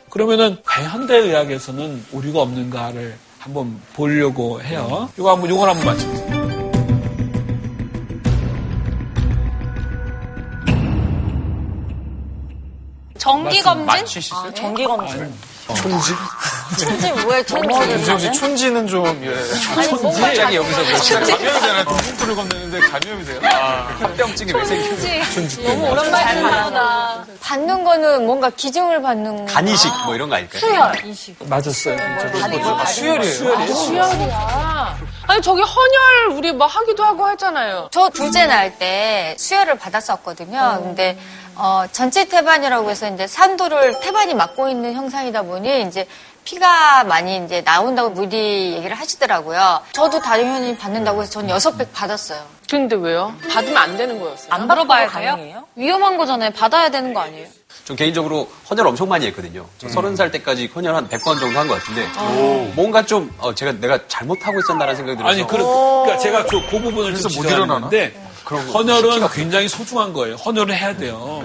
[0.09, 5.09] 그러면은 과연 현대의학에서는 오류가 없는가를 한번 보려고 해요.
[5.17, 6.36] 이거 한번 이걸 한번 맞춰보세요.
[13.27, 14.19] 정기 검진?
[14.21, 14.53] 있어요?
[14.53, 15.33] 정기 검진.
[15.81, 16.13] 촌지?
[16.79, 17.91] 천지 뭐예요, 천지?
[17.91, 19.35] 윤정 씨 촌지는 좀 예.
[19.77, 23.39] 아니, 뭔가 갑자기 여기서 뭐 감염이 되나 동풍토를 건네는데 감염이 돼요.
[23.99, 27.25] 합병증이 왜 생기는 너무 오랜만에 듣는구나.
[27.41, 29.53] 받는 거는 뭔가 기증을 받는 거.
[29.53, 30.61] 간이식 뭐 이런 거 아닐까요?
[30.61, 31.35] 수혈.
[31.49, 31.97] 맞았어요.
[32.79, 33.73] 아, 수혈이에요.
[33.73, 34.97] 수혈이야.
[35.27, 37.89] 아니 저기 헌혈 우리 뭐 하기도 하고 하잖아요.
[37.91, 40.79] 저 둘째 날 때 수혈을 받았었거든요.
[40.83, 41.17] 근데
[41.59, 46.07] 어, 전체 태반이라고 해서 이제 산도를 태반이 막고 있는 형상이다 보니 이제
[46.43, 49.81] 피가 많이 이제 나온다고 미리 얘기를 하시더라고요.
[49.91, 52.39] 저도 당연히 받는다고 해서 전 여섯 백 받았어요.
[52.69, 53.33] 근데 왜요?
[53.51, 54.47] 받으면 안 되는 거였어요.
[54.53, 55.63] 안 물어봐야 돼요?
[55.75, 56.51] 위험한 거잖아요.
[56.51, 57.47] 받아야 되는 거 아니에요?
[57.85, 59.65] 전 개인적으로 헌혈 엄청 많이 했거든요.
[59.77, 62.07] 저 서른 살 때까지 헌혈 한 100번 정도 한 것 같은데
[62.75, 66.81] 뭔가 좀 어, 제가 내가 잘못하고 있었나라는 생각이 들어서 아니, 그, 그러니까 제가 그, 그
[66.81, 67.89] 부분을 그래서 좀못 일어나나?
[67.89, 70.35] 지적하는데 헌혈은 굉장히 소중한 거예요.
[70.35, 71.43] 헌혈을 해야 돼요.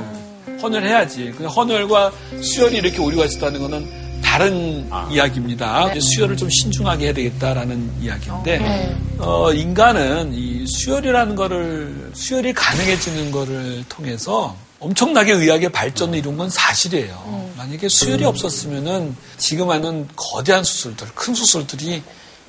[0.63, 1.33] 헌혈 해야지.
[1.37, 5.91] 그 헌혈과 수혈이 이렇게 오류가 있었다는 거는 다른 이야기입니다.
[5.91, 13.85] 이제 수혈을 좀 신중하게 해야 되겠다라는 이야기인데 어, 인간은 이 수혈이라는 거를 수혈이 가능해지는 거를
[13.89, 17.51] 통해서 엄청나게 의학의 발전을 이룬 건 사실이에요.
[17.57, 22.03] 만약에 수혈이 없었으면은 지금 하는 거대한 수술들, 큰 수술들이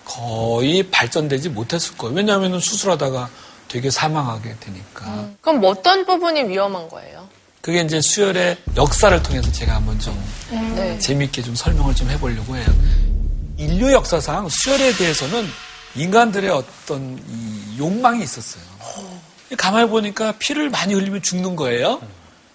[0.05, 2.15] 거의 발전되지 못했을 거예요.
[2.15, 3.29] 왜냐하면 수술하다가
[3.73, 5.29] 되게 사망하게 되니까.
[5.41, 7.27] 그럼 어떤 부분이 위험한 거예요?
[7.59, 10.15] 그게 이제 수혈의 역사를 통해서 제가 한번 좀
[10.75, 10.99] 네.
[10.99, 12.67] 재미있게 좀 설명을 좀 해보려고 해요.
[13.57, 15.47] 인류 역사상 수혈에 대해서는
[15.95, 18.61] 인간들의 어떤 이 욕망이 있었어요.
[19.57, 21.99] 가만히 보니까 피를 많이 흘리면 죽는 거예요.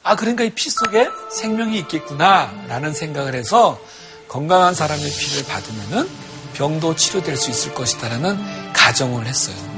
[0.05, 3.81] 아, 그러니까 이 피 속에 생명이 있겠구나라는 생각을 해서
[4.29, 6.09] 건강한 사람의 피를 받으면은
[6.55, 9.78] 병도 치료될 수 있을 것이다라는 가정을 했어요.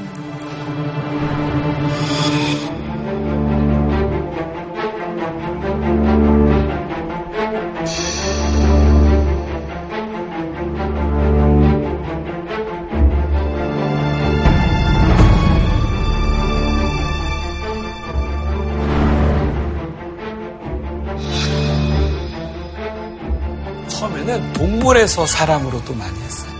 [23.88, 26.50] 처음에는 동물에서 사람으로도 많이 했어요.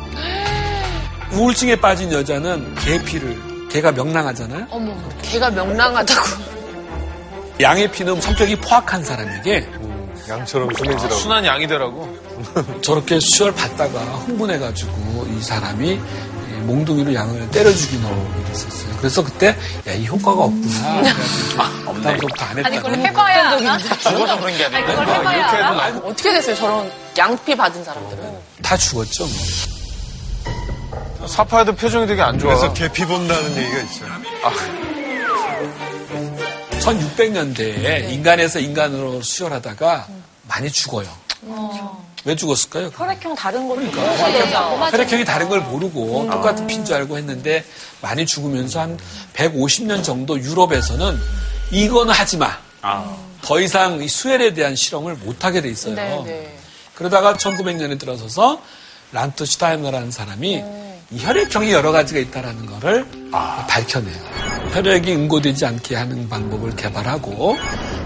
[1.32, 4.66] 우울증에 빠진 여자는 개 피를, 개가 명랑하잖아요?
[4.70, 6.28] 어머, 걔가 명랑하다고.
[7.60, 9.66] 양의 피는 성격이 포악한 사람에게
[10.28, 11.14] 양처럼 순해지라고.
[11.14, 12.18] 순한 양이 되라고.
[12.82, 16.00] 저렇게 수혈 받다가 흥분해가지고 이 사람이
[16.62, 18.08] 몽둥이로 양을 때려 죽이는
[18.42, 18.96] 일이 있었어요.
[18.98, 19.56] 그래서 그때
[19.86, 21.02] 야 이 효과가 없구나.
[21.02, 23.06] 그래가지고 그다음부터 안 아니, 그걸 했다고.
[23.08, 23.78] 해봐야 하나?
[23.78, 24.90] 죽어서 그런 게 아니, 아니고.
[24.92, 25.82] 그걸 해봐야 하나?
[25.84, 26.54] 아니, 어떻게 됐어요?
[26.56, 28.22] 저런 양피 받은 사람들은.
[28.62, 29.24] 다 죽었죠.
[29.24, 29.32] 뭐.
[31.26, 32.54] 사파에도 표정이 되게 안 좋아.
[32.54, 34.10] 그래서 개피 본다는 얘기가 있어요.
[36.80, 40.08] 1600년대에 인간에서 인간으로 수혈하다가
[40.48, 41.08] 많이 죽어요.
[42.24, 42.90] 왜 죽었을까요?
[42.94, 47.64] 혈액형 다른 걸로 혈액형이 다른 걸 모르고 똑같은 피인 줄 알고 했는데
[48.02, 48.98] 많이 죽으면서 한
[49.34, 51.18] 150년 정도 유럽에서는
[51.70, 52.58] 이거는 하지 마.
[53.42, 55.94] 더 이상 이 수혈에 대한 실험을 못 하게 돼 있어요.
[55.94, 56.58] 네, 네.
[56.94, 58.60] 그러다가 1900년에 들어서서
[59.12, 60.62] 란트 슈타이너라는 사람이 이
[61.16, 64.14] 혈액형이 여러 가지가 있다라는 거를 밝혀내요.
[64.72, 67.56] 혈액이 응고되지 않게 하는 방법을 개발하고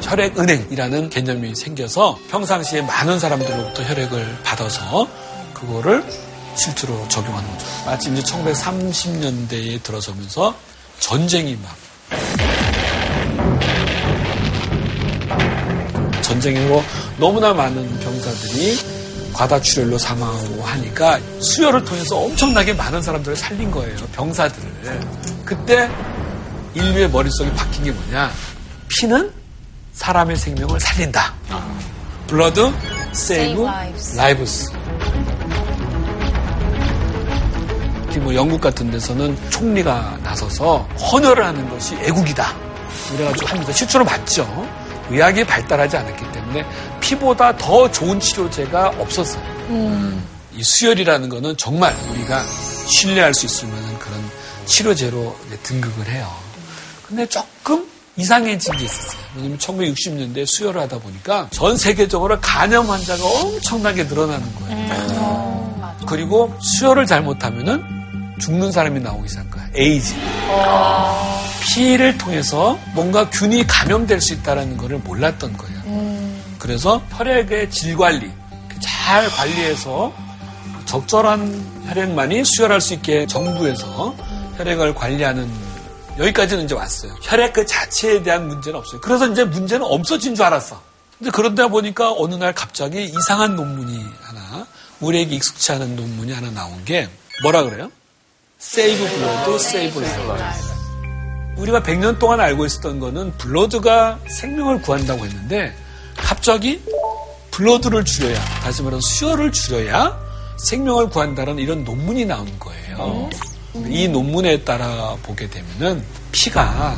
[0.03, 5.07] 혈액은행이라는 개념이 생겨서 평상시에 많은 사람들로부터 혈액을 받아서
[5.53, 6.03] 그거를
[6.57, 7.67] 실제로 적용하는 거죠.
[7.85, 10.55] 마치 이제 1930년대에 들어서면서
[10.99, 11.77] 전쟁이 막
[16.23, 16.83] 전쟁으로
[17.19, 19.04] 너무나 많은 병사들이
[19.35, 23.97] 과다 출혈로 사망하고 하니까 수혈을 통해서 엄청나게 많은 사람들을 살린 거예요.
[24.13, 25.01] 병사들을.
[25.45, 25.91] 그때
[26.75, 28.31] 인류의 머릿속에 박힌 게 뭐냐.
[28.89, 29.31] 피는
[29.93, 31.35] 사람의 생명을 살린다.
[32.29, 32.73] Blood
[33.13, 33.67] save
[34.17, 34.71] lives.
[38.07, 42.55] 특히 뭐 영국 같은 데서는 총리가 나서서 헌혈을 하는 것이 애국이다.
[43.11, 43.73] 그래가지고 합니다.
[43.73, 44.45] 실제로 맞죠.
[45.11, 46.65] 의학이 발달하지 않았기 때문에
[47.01, 49.43] 피보다 더 좋은 치료제가 없었어요.
[50.55, 52.43] 이 수혈이라는 거는 정말 우리가
[52.87, 54.21] 신뢰할 수 있을 만한 그런
[54.67, 56.31] 치료제로 등극을 해요.
[57.07, 57.87] 근데 조금
[58.17, 59.21] 이상해진 게 있었어요.
[59.37, 65.99] 왜냐면 1960년대에 수혈을 하다 보니까 전 세계적으로 간염 환자가 엄청나게 늘어나는 거예요.
[66.07, 67.83] 그리고 수혈을 잘못하면은
[68.39, 69.69] 죽는 사람이 나오기 시작한 거야.
[69.75, 70.15] 에이즈.
[71.63, 76.35] 피를 통해서 뭔가 균이 감염될 수 있다는 것을 몰랐던 거예요.
[76.59, 78.31] 그래서 혈액의 질 관리
[78.81, 80.13] 잘 관리해서
[80.87, 84.15] 적절한 혈액만이 수혈할 수 있게 정부에서
[84.57, 85.51] 혈액을 관리하는
[86.19, 87.15] 여기까지는 이제 왔어요.
[87.23, 89.01] 혈액 그 자체에 대한 문제는 없어요.
[89.01, 90.81] 그래서 이제 문제는 없어진 줄 알았어.
[91.19, 94.67] 근데 그러다 보니까 어느 날 갑자기 이상한 논문이 하나,
[95.01, 97.09] 우리에게 익숙치 않은 논문이 하나 나온 게
[97.43, 97.91] 뭐라 그래요?
[98.59, 100.75] Save blood, save life.
[101.57, 105.75] 우리가 100년 동안 알고 있었던 거는 blood가 생명을 구한다고 했는데
[106.17, 106.81] 갑자기
[107.51, 110.19] blood를 줄여야, 다시 말해서 수혈을 줄여야
[110.59, 113.31] 생명을 구한다는 이런 논문이 나온 거예요.
[113.89, 116.97] 이 논문에 따라 보게 되면은 피가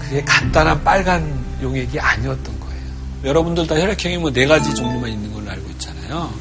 [0.00, 2.82] 그게 간단한 빨간 용액이 아니었던 거예요.
[3.24, 6.32] 여러분들 다 혈액형이 뭐 네 가지 종류만 있는 걸로 알고 있잖아요.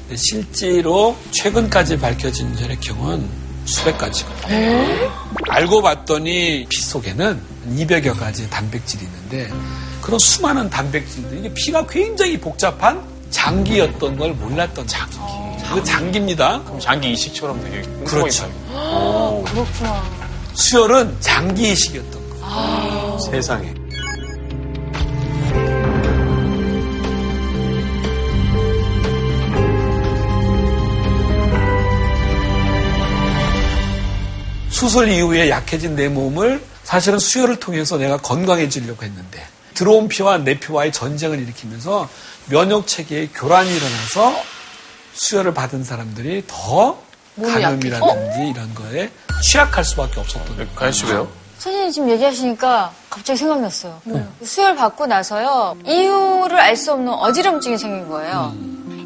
[0.00, 5.10] 근데 실제로 최근까지 밝혀진 혈액형은 수백 가지거든요.
[5.48, 7.40] 알고 봤더니 피 속에는
[7.76, 9.52] 200여 가지 단백질이 있는데
[10.00, 15.16] 그런 수많은 단백질들 이게 피가 굉장히 복잡한 장기였던 걸 몰랐던 장기.
[15.72, 16.62] 그 장기입니다.
[16.62, 18.48] 그럼 장기 이식처럼 되게 그렇죠.
[18.72, 19.44] 봐요.
[20.54, 23.18] 수혈은 장기 이식이었던 거.
[23.18, 23.74] 세상에.
[34.76, 40.92] 수술 이후에 약해진 내 몸을 사실은 수혈을 통해서 내가 건강해지려고 했는데 들어온 피와 내 피와의
[40.92, 42.06] 전쟁을 일으키면서
[42.50, 44.34] 면역 체계의 교란이 일어나서
[45.14, 46.98] 수혈을 받은 사람들이 더
[47.42, 49.10] 감염이라든지 이런 거에
[49.42, 50.70] 취약할 수밖에 없었던 거예요.
[50.74, 51.26] 가연 씨 왜요?
[51.56, 54.02] 선생님 지금 얘기하시니까 갑자기 생각났어요.
[54.44, 55.78] 수혈 받고 나서요.
[55.86, 58.54] 이유를 알 수 없는 어지럼증이 생긴 거예요.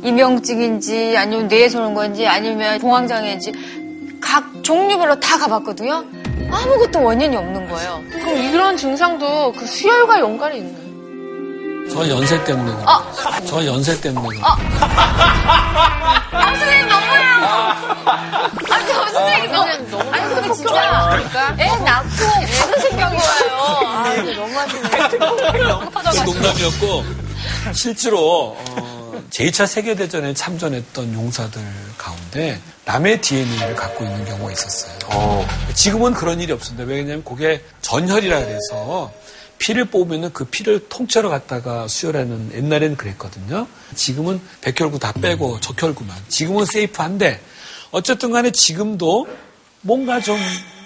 [0.03, 3.80] 이명증인지 아니면 뇌에서 오는 건지 아니면 공황장애인지
[4.21, 6.05] 각 종류별로 다 가봤거든요.
[6.53, 8.03] 아무것도 원인이 없는 거예요.
[8.11, 10.91] 그럼 이런 증상도 그 수혈과 연관이 있나요?
[11.93, 12.87] 저 연세 때문에 그래요.
[13.47, 14.43] 저 연세 때문에 그래요.
[14.45, 14.57] 아,
[16.55, 17.31] 선생님 너무해요.
[18.71, 19.51] 아, 저 선생님
[19.91, 20.11] 너무.
[20.13, 21.19] 아니, 근데 진짜
[21.59, 23.87] 애 낳고 무슨 생각이 와요.
[23.87, 24.51] 아, 근데 너무.
[25.11, 27.05] 그 농담이었고
[27.75, 28.80] 실제로 어,
[29.31, 31.63] 제2차 세계대전에 참전했던 용사들
[31.97, 35.47] 가운데 남의 DNA를 갖고 있는 경우가 있었어요.
[35.75, 36.85] 지금은 그런 일이 없습니다.
[36.85, 39.13] 왜냐하면 그게 전혈이라 그래서
[39.59, 43.67] 피를 뽑으면 그 피를 통째로 갖다가 수혈하는 옛날에는 그랬거든요.
[43.95, 46.17] 지금은 백혈구 다 빼고 적혈구만.
[46.29, 47.41] 지금은 세이프한데
[47.91, 49.29] 어쨌든 간에 지금도
[49.83, 50.39] 뭔가 좀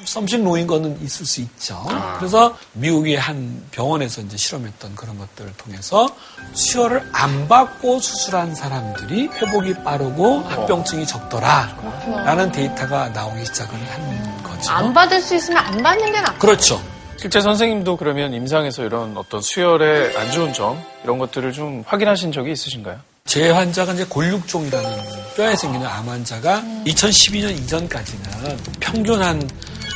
[0.05, 1.85] 썸씽 놓인 거는 있을 수 있죠.
[2.19, 6.09] 그래서 미국의 한 병원에서 이제 실험했던 그런 것들을 통해서
[6.53, 11.77] 수혈을 안 받고 수술한 사람들이 회복이 빠르고 합병증이 적더라.
[12.25, 14.73] 라는 데이터가 나오기 시작을 한 거죠.
[14.73, 16.39] 안 받을 수 있으면 안 받는 게 낫.
[16.39, 16.81] 그렇죠.
[17.17, 22.53] 실제 선생님도 그러면 임상에서 이런 어떤 수혈의 안 좋은 점 이런 것들을 좀 확인하신 적이
[22.53, 22.99] 있으신가요?
[23.25, 24.91] 제 환자가 이제 골육종이라는
[25.37, 29.49] 뼈에 생기는 암 환자가 2012년 이전까지는 평균 한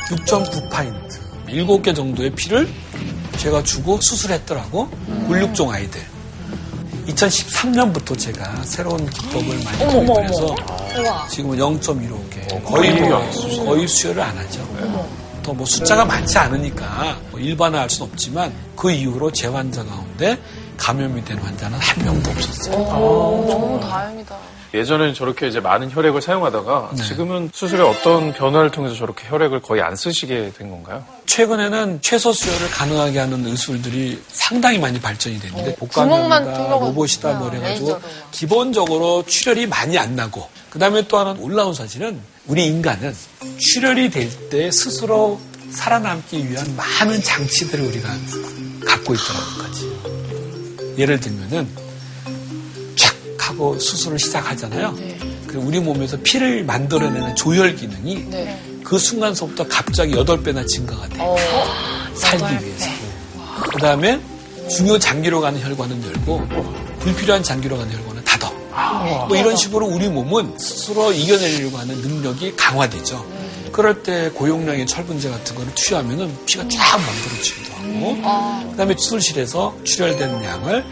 [0.09, 2.67] 6.9파인트, 7개 정도의 피를
[3.37, 4.89] 제가 주고 수술했더라고.
[5.27, 6.01] 골육종 아이들.
[7.07, 10.55] 2013년부터 제가 새로운 기법을 많이 도입을 해서
[11.29, 12.63] 지금은 0.15개.
[12.65, 14.67] 거의 뭐, 거의 수혈을 안 하죠.
[15.41, 20.37] 더뭐 숫자가 많지 않으니까 뭐 일반화할 수는 없지만 그 이후로 제 환자 가운데
[20.77, 22.75] 감염이 된 환자는 한 명도 없었어요.
[22.75, 24.35] 너무 다행이다.
[24.73, 29.95] 예전에는 저렇게 이제 많은 혈액을 사용하다가 지금은 수술에 어떤 변화를 통해서 저렇게 혈액을 거의 안
[29.95, 31.03] 쓰시게 된 건가요?
[31.25, 37.87] 최근에는 최소 수혈을 가능하게 하는 의술들이 상당히 많이 발전이 됐는데 구멍만 복강이다 로봇이다 뭐 해가지고
[37.87, 38.01] 레이저로.
[38.31, 43.15] 기본적으로 출혈이 많이 안 나고 그 다음에 또 하나 놀라운 사실은 우리 인간은
[43.59, 45.39] 출혈이 될 때 스스로
[45.71, 48.09] 살아남기 위한 많은 장치들을 우리가
[48.85, 50.95] 갖고 있다는 거지.
[50.97, 51.88] 예를 들면은 쫙
[53.59, 54.95] 하고 수술을 시작하잖아요.
[55.45, 58.57] 그리고 우리 몸에서 피를 만들어내는 조혈 기능이 네.
[58.85, 61.35] 그 순간서부터 갑자기 8배나 증가가 돼요.
[62.15, 62.89] 살기 위해서.
[63.73, 64.19] 그 다음에
[64.69, 66.47] 중요 장기로 가는 혈관은 열고
[66.99, 68.49] 불필요한 장기로 가는 혈관은 닫아.
[69.27, 73.25] 뭐 이런 식으로 우리 몸은 스스로 이겨내려고 하는 능력이 강화되죠.
[73.73, 80.43] 그럴 때 고용량의 철분제 같은 거를 투여하면은 피가 쫙 만들어지기도 하고, 그 다음에 수술실에서 출혈된
[80.43, 80.85] 양을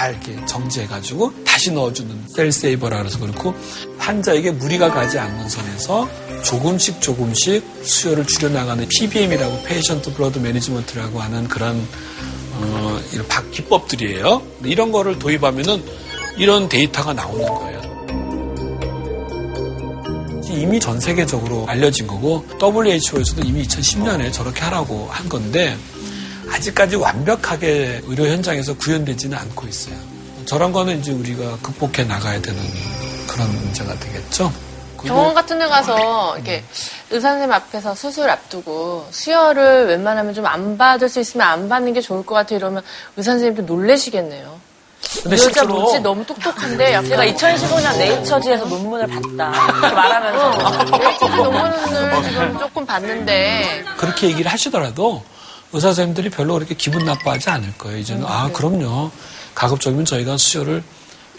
[0.00, 3.54] 잘 이렇게 정지해가지고 다시 넣어주는 셀 세이버라 그래서 그렇고,
[3.98, 6.08] 환자에게 무리가 가지 않는 선에서
[6.42, 11.86] 조금씩 조금씩 수혈을 줄여나가는 PBM이라고 patient blood management라고 하는 그런
[12.62, 14.42] 어, 이런 박- 기법들이에요.
[14.64, 15.82] 이런 거를 도입하면은
[16.38, 17.80] 이런 데이터가 나오는 거예요.
[20.50, 25.76] 이미 전 세계적으로 알려진 거고 WHO에서도 이미 2010년에 저렇게 하라고 한 건데
[26.52, 29.94] 아직까지 완벽하게 의료 현장에서 구현되지는 않고 있어요.
[30.46, 32.60] 저런 거는 이제 우리가 극복해 나가야 되는
[33.28, 34.52] 그런 문제가 되겠죠.
[35.02, 36.62] 병원 같은 데 가서 이렇게
[37.10, 42.00] 의사 선생님 앞에서 수술 앞두고 수혈을 웬만하면 좀 안 받을 수 있으면 안 받는 게
[42.02, 42.82] 좋을 것 같아 이러면
[43.16, 44.60] 의사 선생님도 놀래시겠네요.
[45.22, 49.68] 근데 이 여자 뭐지 너무 똑똑한데 약간 제가 2015년 네이처지에서 논문을 봤다.
[49.78, 50.98] 이렇게 말하면서.
[50.98, 55.22] 네이처지 논문을 지금 조금 봤는데 그렇게 얘기를 하시더라도
[55.72, 57.98] 의사 선생님들이 별로 그렇게 기분 나빠하지 않을 거예요.
[57.98, 59.10] 이제는 아 그럼요.
[59.54, 60.82] 가급적이면 저희가 수혈을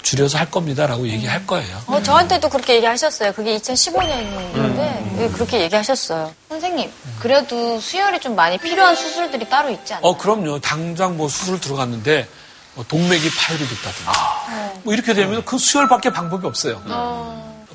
[0.04, 1.78] 줄여서 할 겁니다라고 얘기할 거예요.
[1.86, 3.34] 어, 저한테도 그렇게 얘기하셨어요.
[3.34, 6.34] 그게 2015년인데 그렇게 얘기하셨어요.
[6.50, 10.08] 선생님, 그래도 수혈이 좀 많이 필요한 수술들이 따로 있지 않나요?
[10.12, 10.60] 어 그럼요.
[10.60, 12.28] 당장 뭐 수술 들어갔는데
[12.74, 16.82] 뭐 동맥이 파열이 됐다든지 뭐 이렇게 되면 그 수혈밖에 방법이 없어요.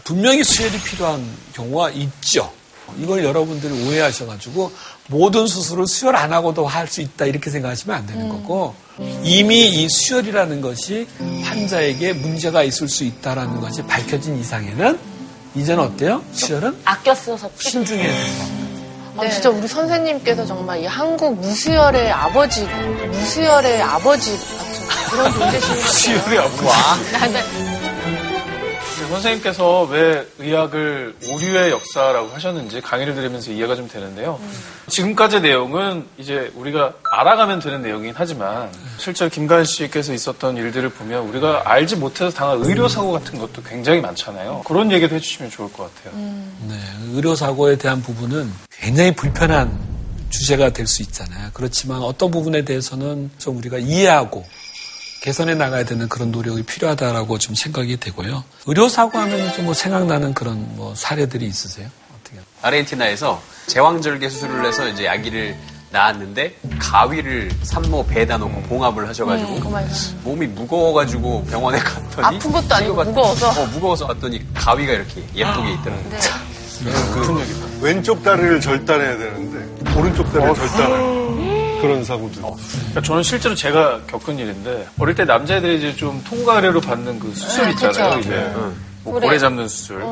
[0.05, 2.53] 분명히 수혈이 필요한 경우가 있죠.
[3.01, 4.73] 이걸 여러분들이 오해하셔가지고
[5.09, 8.75] 모든 수술을 수혈 안 하고도 할 수 있다 이렇게 생각하시면 안 되는 거고
[9.23, 11.07] 이미 이 수혈이라는 것이
[11.45, 14.99] 환자에게 문제가 있을 수 있다라는 것이 밝혀진 이상에는
[15.55, 16.23] 이제는 어때요?
[16.33, 18.67] 수혈은 아껴 써서 신중해야 돼요.
[19.19, 22.65] 아, 진짜 우리 선생님께서 정말 이 한국 무수혈의 아버지,
[23.11, 25.93] 무수혈의 아버지 같은 그런 존재신 것 같아요.
[25.93, 26.67] 수혈이 없고.
[29.09, 34.41] 선생님께서 왜 의학을 오류의 역사라고 하셨는지 강의를 들으면서 이해가 좀 되는데요.
[34.89, 41.63] 지금까지 내용은 이제 우리가 알아가면 되는 내용이긴 하지만 실제로 김가연 씨께서 있었던 일들을 보면 우리가
[41.65, 44.63] 알지 못해서 당한 의료사고 같은 것도 굉장히 많잖아요.
[44.67, 46.15] 그런 얘기도 해주시면 좋을 것 같아요.
[46.17, 46.75] 네,
[47.13, 49.79] 의료사고에 대한 부분은 굉장히 불편한
[50.31, 51.51] 주제가 될 수 있잖아요.
[51.53, 54.45] 그렇지만 어떤 부분에 대해서는 좀 우리가 이해하고
[55.23, 58.45] 개선해 나가야 되는 그런 노력이 필요하다라고 좀 생각이 되고요.
[58.67, 61.89] 의료사고 하면 좀 뭐 생각나는 그런 뭐 사례들이 있으세요?
[62.21, 62.39] 어떻게?
[62.63, 65.57] 아르헨티나에서 제왕절개 수술을 해서 이제 아기를
[65.91, 69.55] 낳았는데 가위를 산모 배에다 놓고 봉합을 하셔가지고
[70.23, 73.49] 몸이 무거워가지고 병원에 갔더니 아픈 것도 아니고 치료가- 무거워서?
[73.51, 76.19] 어, 무거워서 갔더니 가위가 이렇게 예쁘게 있더라고요.
[77.15, 81.26] 그 왼쪽 다리를 절단해야 되는데 오른쪽 다리를 절단하는
[81.87, 82.41] 그런 사고도.
[82.41, 87.69] 그러니까 저는 실제로 제가 겪은 일인데 어릴 때 남자애들이 이제 좀 통가래로 받는 그 수술
[87.71, 88.19] 있잖아요.
[88.19, 88.53] 이제
[89.05, 90.03] 뭐 고래 잡는 수술.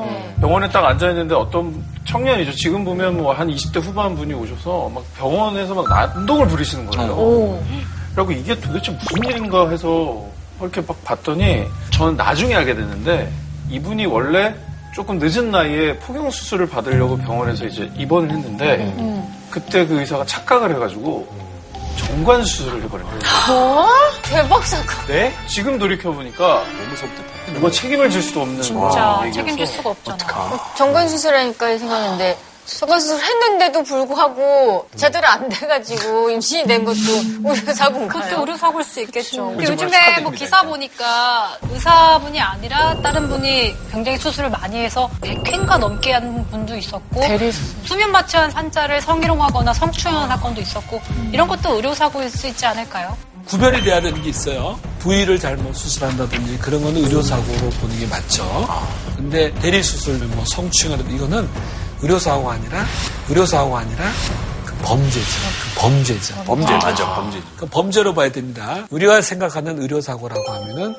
[0.40, 2.52] 병원에 딱 앉아 있는데 어떤 청년이죠.
[2.52, 7.60] 지금 보면 뭐 한 20대 후반 분이 오셔서 막 병원에서 막 난동을 부리시는 거예요.
[8.14, 10.24] 그리고 이게 도대체 무슨 일인가 해서
[10.60, 13.32] 이렇게 막 봤더니 저는 나중에 알게 됐는데
[13.70, 14.54] 이분이 원래
[14.94, 18.94] 조금 늦은 나이에 포경 수술을 받으려고 병원에서 이제 입원을 했는데
[19.50, 21.26] 그때 그 의사가 착각을 해가지고
[21.96, 23.20] 정관 수술을 해버린 거예요.
[24.22, 25.06] 대박 사건.
[25.06, 25.34] 네?
[25.48, 27.52] 지금 돌이켜보니까 너무 섬뜩해.
[27.54, 30.74] 누가 책임을 질 수도 없는 진짜 얘기여서 책임질 수가 없잖아.
[30.76, 36.96] 정관 수술하니까 생각했는데 정관수술 했는데도 불구하고 제대로 안 돼가지고 임신이 된 것도
[37.42, 38.40] 그것도 의료사고인가요?
[38.40, 39.48] 의료사고일 수 있겠죠.
[39.56, 39.72] 그렇죠.
[39.72, 40.20] 요즘에.
[40.22, 46.74] 뭐 기사 보니까 의사분이 아니라 다른 분이 굉장히 수술을 많이 해서 100회인가 넘게 한 분도
[46.76, 47.52] 있었고 대리
[47.84, 51.00] 수면 마취한 환자를 성희롱하거나 성추행한 사건도 있었고
[51.32, 53.16] 이런 것도 의료사고일 수 있지 않을까요?
[53.46, 54.78] 구별이 돼야 되는 게 있어요.
[55.00, 58.66] 부위를 잘못 수술한다든지 그런 거는 의료사고로 보는 게 맞죠.
[59.16, 61.48] 근데 대리수술, 뭐 성추행이라든지 이거는
[62.08, 62.84] 의료사고가 아니라,
[63.28, 64.12] 의료사고가 아니라
[64.66, 65.26] 그 범죄죠.
[65.74, 66.44] 그 범죄죠.
[66.44, 67.40] 범죄 맞아 범죄.
[67.56, 68.86] 그 범죄로 봐야 됩니다.
[68.90, 70.94] 우리가 생각하는 의료사고라고 하면은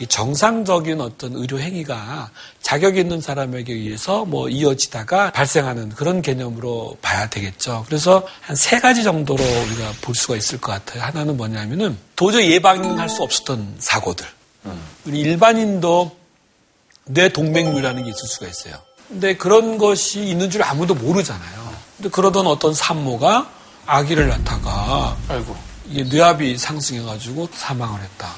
[0.00, 2.30] 이 정상적인 어떤 의료 행위가
[2.62, 7.84] 자격 있는 사람에게 의해서 뭐 이어지다가 발생하는 그런 개념으로 봐야 되겠죠.
[7.86, 11.02] 그래서 한 세 가지 정도로 우리가 볼 수가 있을 것 같아요.
[11.04, 14.26] 하나는 뭐냐면은 도저히 예방할 수 없었던 사고들.
[15.06, 16.16] 우리 일반인도
[17.06, 18.74] 뇌 동맥류라는 게 있을 수가 있어요.
[19.08, 21.68] 근데 그런 것이 있는 줄 아무도 모르잖아요.
[21.96, 23.48] 근데 그러던 어떤 산모가
[23.86, 25.56] 아기를 낳다가 아이고.
[25.88, 28.28] 이게 뇌압이 상승해가지고 사망을 했다.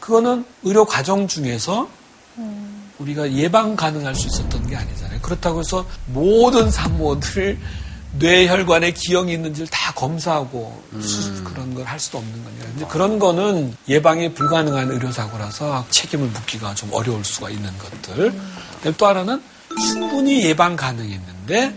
[0.00, 1.88] 그거는 의료 과정 중에서
[2.98, 5.20] 우리가 예방 가능할 수 있었던 게 아니잖아요.
[5.20, 7.58] 그렇다고 해서 모든 산모들
[8.18, 12.64] 뇌혈관에 기형이 있는지를 다 검사하고 수- 그런 걸 할 수도 없는 거니까.
[12.64, 18.32] 근데 그런 거는 예방이 불가능한 의료사고라서 책임을 묻기가 좀 어려울 수가 있는 것들.
[18.78, 19.42] 그다음에 또 하나는
[19.78, 21.74] 충분히 예방 가능했는데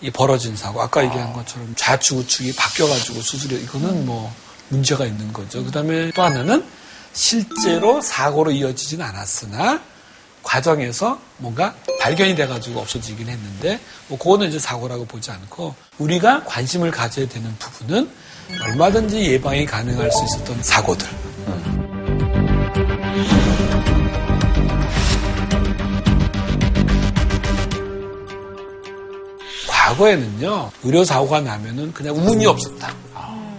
[0.00, 4.34] 이 벌어진 사고 아까 얘기한 것처럼 좌측 우측이 바뀌어가지고 수술이 이거는 뭐
[4.68, 5.64] 문제가 있는 거죠.
[5.64, 6.64] 그다음에 또 하나는
[7.12, 9.80] 실제로 사고로 이어지진 않았으나
[10.42, 17.26] 과정에서 뭔가 발견이 돼가지고 없어지긴 했는데 뭐 그거는 이제 사고라고 보지 않고 우리가 관심을 가져야
[17.26, 18.10] 되는 부분은
[18.62, 21.08] 얼마든지 예방이 가능할 수 있었던 사고들.
[29.94, 32.94] 과거에는요, 의료사고가 나면은 그냥 운이 없었다.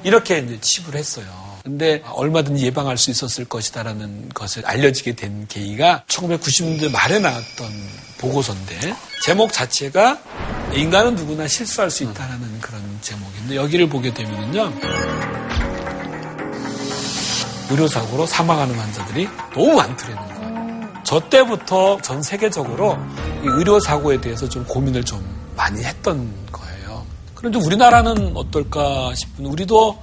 [0.03, 1.25] 이렇게 이제 칩을 했어요.
[1.63, 7.67] 근데 얼마든지 예방할 수 있었을 것이다라는 것을 알려지게 된 계기가 1990년대 말에 나왔던
[8.19, 10.19] 보고서인데 제목 자체가
[10.75, 14.73] 인간은 누구나 실수할 수 있다라는 그런 제목인데 여기를 보게 되면은요
[17.71, 21.03] 의료사고로 사망하는 환자들이 너무 많더라는 거예요.
[21.03, 22.95] 저 때부터 전 세계적으로
[23.41, 25.34] 의료사고에 대해서 좀 고민을 좀
[25.65, 27.03] 많이 했던 거예요.
[27.33, 29.97] 그런데 우리나라는 어떨까 싶은 우리도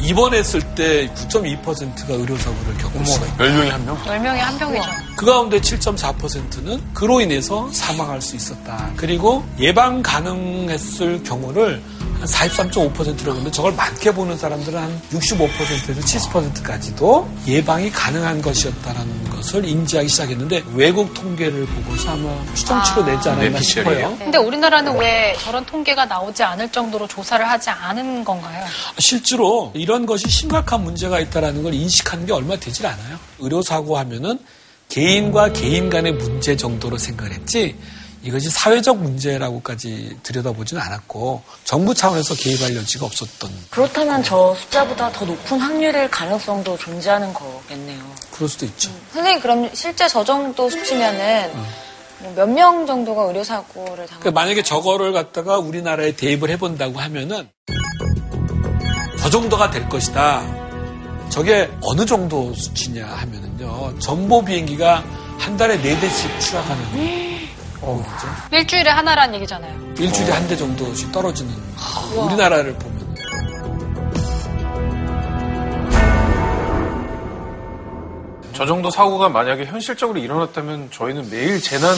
[0.00, 3.30] 입원했을 때 9.2%가 의료사고를 겪었어요.
[3.36, 3.96] 10명에 한 명?
[3.98, 4.90] 10명에 한 명이죠.
[5.14, 8.90] 그 가운데 7.4%는 그로 인해서 사망할 수 있었다.
[8.96, 11.82] 그리고 예방 가능했을 경우를
[12.22, 20.08] 한 43.5%라고 하는데 저걸 많게 보는 사람들은 한 65%에서 70%까지도 예방이 가능한 것이었다는 것을 인지하기
[20.08, 24.16] 시작했는데 외국 통계를 보고서 아마 추정치로 내지 않았나 싶어요.
[24.18, 28.64] 근데 우리나라는 왜 저런 통계가 나오지 않을 정도로 조사를 하지 않은 건가요?
[28.98, 33.18] 실제로 이런 것이 심각한 문제가 있다는 걸 인식하는 게 얼마 되질 않아요.
[33.40, 34.38] 의료사고 하면은
[34.88, 37.76] 개인과 개인 간의 문제 정도로 생각을 했지
[38.22, 43.50] 이것이 사회적 문제라고까지 들여다보지는 않았고 정부 차원에서 개입할 여지가 없었던.
[43.70, 48.00] 그렇다면 저 숫자보다 더 높은 확률일 가능성도 존재하는 거겠네요.
[48.30, 48.90] 그럴 수도 있죠.
[48.90, 49.06] 음.
[49.12, 51.50] 선생님 그럼 실제 저 정도 수치면은
[52.20, 57.48] 뭐몇명 정도가 의료사고를 당한 그러니까 만약에 저거를 갖다가 우리나라에 대입을 해본다고 하면은
[59.18, 60.42] 저 정도가 될 것이다.
[61.28, 63.98] 저게 어느 정도 수치냐 하면은요.
[63.98, 65.02] 전보 비행기가
[65.38, 67.31] 한 달에 네 대씩 추락하는.
[67.82, 68.56] 어, 그죠?
[68.56, 69.94] 일주일에 하나란 얘기잖아요.
[69.98, 71.52] 일주일에 한 대 정도씩 떨어지는
[72.16, 73.02] 우리나라를 보면
[78.54, 81.94] 저 정도 사고가 만약에 현실적으로 일어났다면 저희는 매일 재난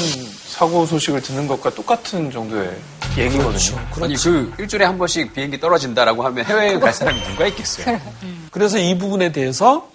[0.47, 2.71] 사고 소식을 듣는 것과 똑같은 정도의
[3.19, 3.79] 얘기거든요.
[4.01, 8.01] 아니 그 일주일에 한 번씩 비행기 떨어진다라고 하면 해외에 갈 사람이 누가 있겠어요?
[8.53, 9.89] 그래서 이 부분에 대해서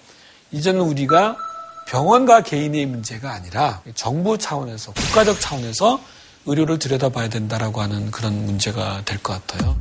[0.52, 1.36] 이제는 우리가
[1.90, 6.00] 병원과 개인의 문제가 아니라 정부 차원에서 국가적 차원에서
[6.46, 9.76] 의료를 들여다봐야 된다라고 하는 그런 문제가 될 것 같아요.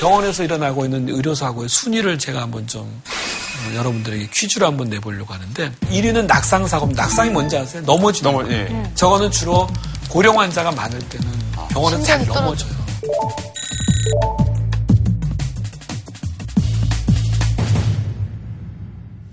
[0.00, 6.26] 병원에서 일어나고 있는 의료사고의 순위를 제가 한번 좀 어, 여러분들에게 퀴즈로 한번 내보려고 하는데 1위는
[6.26, 7.02] 낙상사고입니다.
[7.02, 7.82] 낙상이 뭔지 아세요?
[7.84, 8.52] 넘어지는 넘어, 거.
[8.52, 8.90] 예.
[8.94, 9.68] 저거는 주로
[10.08, 11.26] 고령 환자가 많을 때는
[11.70, 12.70] 병원에서 잘 넘어져요.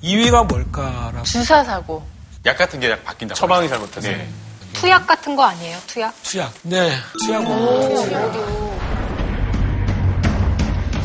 [0.06, 2.06] 2위가 뭘까라고 주사 사고.
[2.46, 3.34] 약 같은 게 약 바뀐다.
[3.34, 4.08] 처방이 잘못돼서.
[4.08, 4.30] 네.
[4.74, 5.78] 투약 같은 거 아니에요?
[5.88, 6.14] 투약?
[6.24, 6.54] 투약.
[6.64, 6.92] 네,
[7.26, 7.42] 투약.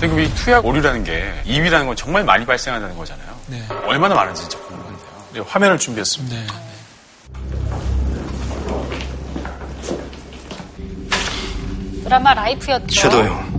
[0.01, 3.29] 지금 이 투약 오류라는 게 2위라는 건 정말 많이 발생한다는 거잖아요.
[3.47, 3.65] 네.
[3.87, 4.99] 얼마나 많은지 진짜 궁금한데요.
[5.35, 6.37] 네, 화면을 준비했습니다.
[6.37, 6.47] 네.
[12.05, 12.87] 드라마 라이프였죠.
[12.89, 13.51] 최도영.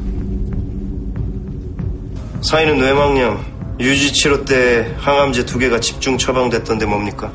[2.44, 3.51] 사인은 뇌망염.
[3.82, 7.32] 유지치료 때 항암제 두 개가 집중 처방됐던데 뭡니까?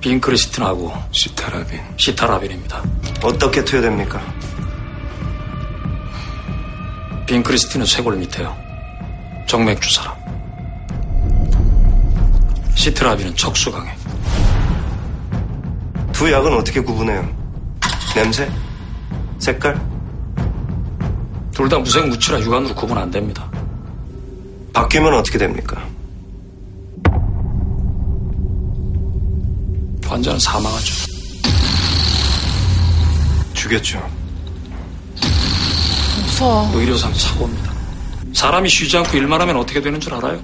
[0.00, 1.78] 빈크리스틴하고 시타라빈.
[1.98, 2.82] 시타라빈입니다.
[3.22, 4.20] 어떻게 투여됩니까?
[7.26, 8.56] 빈크리스틴은 쇄골 밑에요.
[9.46, 10.14] 정맥 주사람.
[12.74, 13.94] 시트라빈은 척수 강해.
[16.12, 17.28] 두 약은 어떻게 구분해요?
[18.14, 18.50] 냄새?
[19.38, 19.74] 색깔?
[21.52, 23.48] 둘 다 무색 무취라 육안으로 구분 안 됩니다.
[24.74, 25.82] 바뀌면 어떻게 됩니까?
[30.04, 30.94] 환자는 사망하죠.
[33.54, 34.10] 죽였죠.
[36.26, 36.70] 무서워.
[36.74, 37.72] 의료상 사고입니다.
[38.34, 40.42] 사람이 쉬지 않고 일만 하면 어떻게 되는 줄 알아요?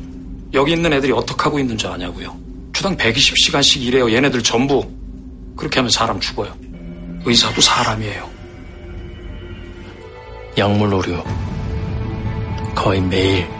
[0.54, 2.34] 여기 있는 애들이 어떻게 하고 있는 줄 아냐고요.
[2.72, 4.12] 주당 120시간씩 일해요.
[4.12, 4.88] 얘네들 전부.
[5.56, 6.54] 그렇게 하면 사람 죽어요.
[7.24, 8.30] 의사도 사람이에요.
[10.56, 11.22] 약물 오류.
[12.74, 13.59] 거의 매일.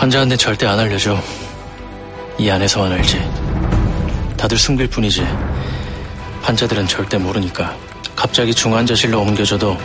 [0.00, 1.14] 환자한테 절대 안 알려줘.
[2.38, 3.20] 이 안에서만 알지.
[4.38, 5.22] 다들 숨길 뿐이지.
[6.40, 7.76] 환자들은 절대 모르니까.
[8.16, 9.76] 갑자기 중환자실로 옮겨줘도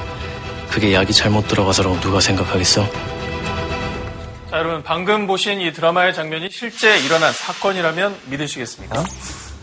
[0.70, 2.90] 그게 약이 잘못 들어가서라고 누가 생각하겠어?
[4.50, 9.04] 자, 여러분 방금 보신 이 드라마의 장면이 실제 일어난 사건이라면 믿으시겠습니까?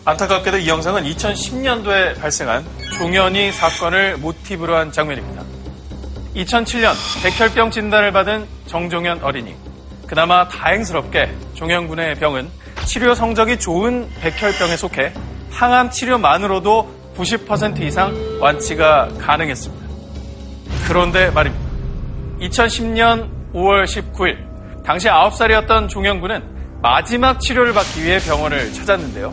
[0.05, 2.67] 안타깝게도 이 영상은 2010년도에 발생한
[2.99, 5.45] 종현이 사건을 모티브로 한 장면입니다.
[6.37, 6.93] 2007년
[7.23, 9.62] 백혈병 진단을 받은 정종현 어린이.
[10.13, 12.51] 그나마 다행스럽게 종현 군의 병은
[12.85, 15.11] 치료 성적이 좋은 백혈병에 속해
[15.51, 19.87] 항암 치료만으로도 90% 이상 완치가 가능했습니다.
[20.87, 21.67] 그런데 말입니다.
[22.43, 26.43] 2010년 5월 19일 당시 9살이었던 종현 군은
[26.83, 29.33] 마지막 치료를 받기 위해 병원을 찾았는데요.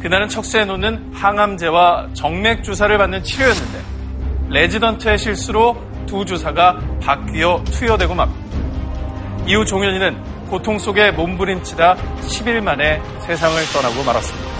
[0.00, 3.78] 그날은 척수에 놓는 항암제와 정맥 주사를 받는 치료였는데
[4.48, 8.63] 레지던트의 실수로 두 주사가 바뀌어 투여되고 맙니다.
[9.46, 14.54] 이후 종현이는 고통 속에 몸부림치다 10일 만에 세상을 떠나고 말았습니다.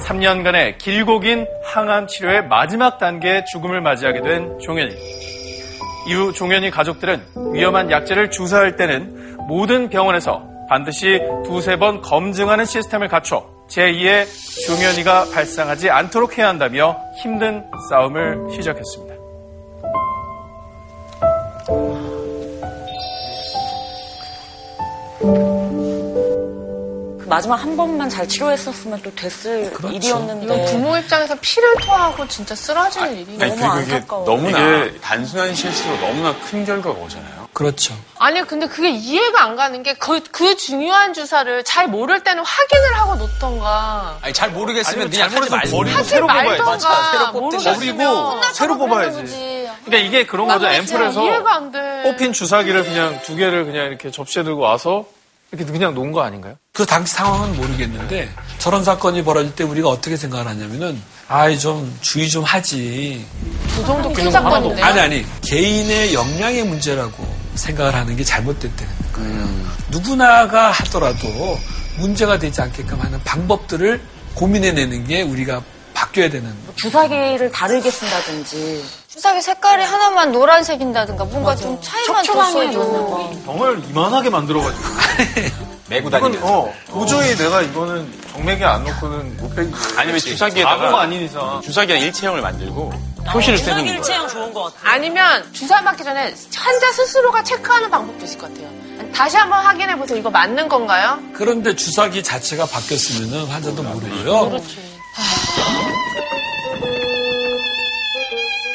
[0.00, 4.94] 3년간의 길고 긴 항암 치료의 마지막 단계의 죽음을 맞이하게 된 종현이.
[6.08, 7.22] 이후 종현이 가족들은
[7.52, 14.26] 위험한 약제를 주사할 때는 모든 병원에서 반드시 두세 번 검증하는 시스템을 갖춰 제2의
[14.66, 19.07] 종현이가 발생하지 않도록 해야 한다며 힘든 싸움을 시작했습니다.
[27.28, 29.94] 마지막 한 번만 잘 치료했었으면 또 됐을 그렇죠.
[29.96, 34.24] 일이었는데 부모 입장에서 피를 토하고 진짜 쓰러지는 일이 아니, 너무 안타까워.
[34.24, 37.48] 너무나 이게- 단순한 실수로 너무나 큰 결과가 오잖아요.
[37.52, 37.94] 그렇죠.
[38.18, 43.16] 아니 근데 그게 이해가 안 가는 게그 그 중요한 주사를 잘 모를 때는 확인을 하고
[43.16, 44.18] 놓던가.
[44.22, 46.62] 아니 잘 모르겠으면 아니면 그냥 하지 말고 버리고 새로 뽑아야지.
[46.62, 47.58] 맞아, 새로 버리고
[48.52, 49.68] 새로 뽑아야지.
[49.84, 50.68] 그러니까 이게 그런 거죠.
[50.68, 52.02] 앰플에서 이해가 안 돼.
[52.04, 55.04] 뽑힌 주사기를 그냥 두 개를 그냥 이렇게 접시에 들고 와서
[55.50, 56.56] 이렇게 그냥 놓은 거 아닌가요?
[56.72, 58.28] 그 당시 상황은 모르겠는데
[58.58, 63.24] 저런 사건이 벌어질 때 우리가 어떻게 생각을 하냐면은 아이 좀 주의 좀 하지.
[63.74, 64.84] 그 정도 큰 그냥 사건인데요.
[64.84, 69.30] 아니 아니 개인의 역량의 문제라고 생각을 하는 게 잘못됐다는 거예요.
[69.30, 69.70] 음.
[69.90, 71.58] 누구나가 하더라도
[71.98, 74.00] 문제가 되지 않게끔 하는 방법들을
[74.34, 75.62] 고민해내는 게 우리가
[75.94, 78.84] 바뀌어야 되는 주사기를 다르게 쓴다든지
[79.18, 84.84] 주사기 색깔이 하나만 노란색인다든가 뭔가 좀 차이만 줬어도 병을 이만하게 만들어가지고.
[85.90, 86.46] 메고 다니면서.
[86.46, 89.72] 어, 도저히 내가 이거는 정맥에 안 넣고는 못 빼기.
[89.96, 91.60] 아니면 주사기에다가 아닌 이상.
[91.62, 92.92] 주사기랑 일체형을 만들고
[93.32, 93.96] 표시를 떼는 거예요.
[93.96, 94.92] 일체형 좋은 것 같아.
[94.92, 98.70] 아니면 주사 맞기 전에 환자 스스로가 체크하는 방법도 있을 것 같아요.
[99.12, 100.16] 다시 한번 확인해 보세요.
[100.18, 101.18] 이거 맞는 건가요?
[101.32, 104.60] 그런데 주사기 자체가 바뀌었으면 환자도 모르고요.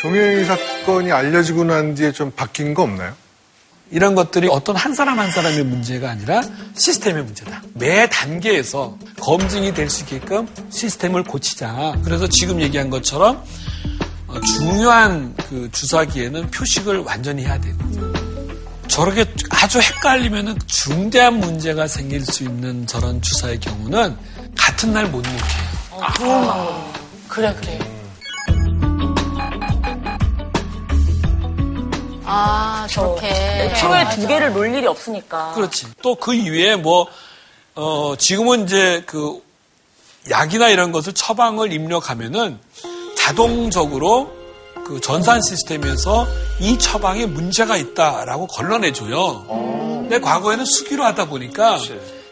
[0.03, 3.13] 종현이 사건이 알려지고 난 뒤에 좀 바뀐 거 없나요?
[3.89, 6.41] 이런 것들이 어떤 한 사람 한 사람의 문제가 아니라
[6.75, 7.61] 시스템의 문제다.
[7.75, 12.01] 매 단계에서 검증이 될 수 있게끔 시스템을 고치자.
[12.03, 13.41] 그래서 지금 얘기한 것처럼
[14.27, 17.77] 어, 중요한 그 주사기에는 표식을 완전히 해야 되고
[18.89, 24.17] 저렇게 아주 헷갈리면 중대한 문제가 생길 수 있는 저런 주사의 경우는
[24.57, 26.09] 같은 날못 놓게 해요.
[26.17, 26.93] 좋은 방법이네요.
[27.29, 27.92] 그래, 그래.
[32.25, 33.27] 아, 저렇게.
[33.27, 35.53] 애초에 두 개를 놓을 일이 없으니까.
[35.53, 35.87] 그렇지.
[36.01, 37.07] 또 그 이외에 뭐,
[37.75, 39.41] 어, 지금은 이제 그
[40.29, 42.59] 약이나 이런 것을 처방을 입력하면은
[43.17, 44.31] 자동적으로
[44.85, 46.27] 그 전산 시스템에서
[46.59, 49.45] 이 처방에 문제가 있다라고 걸러내줘요.
[49.47, 51.77] 근데 과거에는 수기로 하다 보니까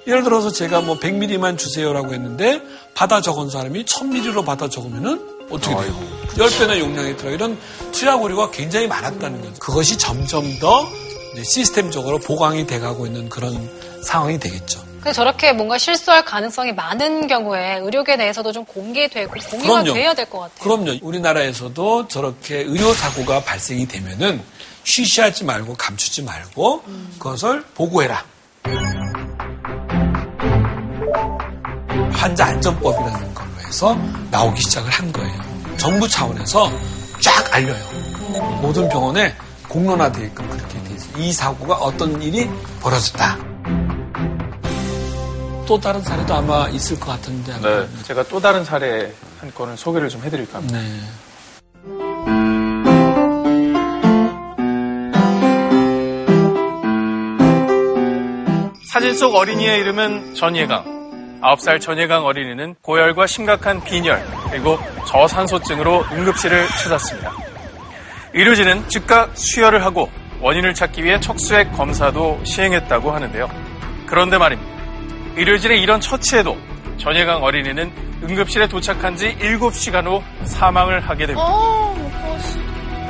[0.08, 2.62] 예를 들어서 제가 뭐 100ml만 주세요라고 했는데
[2.94, 5.96] 받아 적은 사람이 1000ml로 받아 적으면은 어떻게 돼요?
[6.36, 7.60] 10배나 용량이 들어 이런
[7.92, 9.54] 투약 오류가 굉장히 많았다는 거죠.
[9.60, 10.88] 그것이 점점 더
[11.34, 13.70] 이제 시스템적으로 보강이 돼가고 있는 그런
[14.04, 14.82] 상황이 되겠죠.
[15.02, 19.94] 근데 저렇게 뭔가 실수할 가능성이 많은 경우에 의료계 내에서도 좀 공개되고 공유가 그럼요.
[19.94, 20.60] 돼야 될 것 같아요.
[20.60, 21.00] 그럼요.
[21.02, 24.42] 우리나라에서도 저렇게 의료사고가 발생이 되면은
[24.84, 26.84] 쉬쉬하지 말고 감추지 말고
[27.20, 28.24] 그것을 보고해라.
[32.14, 33.31] 환자 안전법이라는
[33.72, 33.98] 해서
[34.32, 35.42] 나오기 시작을 한 거예요.
[35.78, 36.70] 정부 차원에서
[37.22, 37.82] 쫙 알려요.
[38.62, 39.34] 모든 병원에
[39.70, 41.18] 공론화되게끔 그렇게 돼 있어요.
[41.18, 42.50] 이 사고가 어떤 일이
[42.82, 43.38] 벌어졌다.
[45.66, 47.58] 또 다른 사례도 아마 있을 것 같은데.
[47.62, 47.88] 네.
[48.04, 50.78] 제가 또 다른 사례 한 건을 소개를 좀 해드릴까 합니다.
[50.78, 51.00] 네.
[58.92, 61.01] 사진 속 어린이의 이름은 전예강.
[61.42, 64.78] 9살 전예강 어린이는 고열과 심각한 빈혈, 그리고
[65.08, 67.32] 저산소증으로 응급실을 찾았습니다.
[68.34, 73.50] 의료진은 즉각 수혈을 하고 원인을 찾기 위해 척수액 검사도 시행했다고 하는데요.
[74.06, 74.72] 그런데 말입니다.
[75.36, 76.58] 의료진의 이런 처치에도
[76.98, 77.92] 전예강 어린이는
[78.24, 81.48] 응급실에 도착한 지 7시간 후 사망을 하게 됩니다.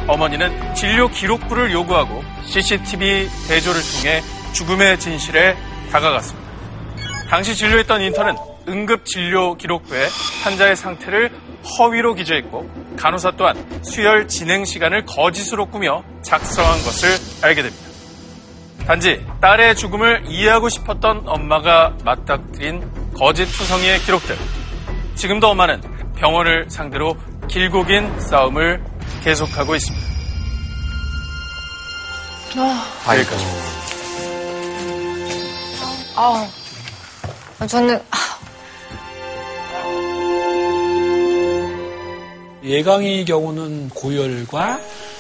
[0.07, 4.21] 어머니는 진료 기록부를 요구하고 CCTV 대조를 통해
[4.53, 5.55] 죽음의 진실에
[5.91, 6.51] 다가갔습니다.
[7.32, 8.36] 당시 진료했던 인턴은
[8.67, 10.09] 응급 진료 기록부에
[10.43, 11.32] 환자의 상태를
[11.63, 13.55] 허위로 기재했고 간호사 또한
[13.86, 17.09] 수혈 진행 시간을 거짓으로 꾸며 작성한 것을
[17.41, 17.86] 알게 됩니다.
[18.86, 24.36] 단지 딸의 죽음을 이해하고 싶었던 엄마가 맞닥뜨린 거짓 투성이의 기록들.
[25.15, 25.79] 지금도 엄마는
[26.17, 27.15] 병원을 상대로
[27.47, 28.84] 길고 긴 싸움을
[29.23, 30.07] 계속하고 있습니다.
[33.07, 33.45] 아, 여기까지.
[36.17, 36.61] 아,
[37.68, 38.18] 저는 아,
[42.64, 44.80] 예강의 경우는 고열과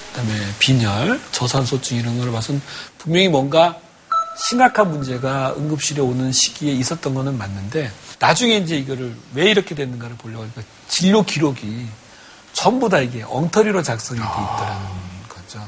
[0.09, 2.61] 그다음에 빈혈, 저산소증 이런 걸 봐서는
[2.97, 3.77] 분명히 뭔가
[4.47, 10.43] 심각한 문제가 응급실에 오는 시기에 있었던 거는 맞는데 나중에 이제 이거를 왜 이렇게 됐는가를 보려고
[10.43, 11.85] 하니까 진료 기록이
[12.53, 14.85] 전부 다 이게 엉터리로 작성이 돼 있더라는
[15.29, 15.67] 거죠.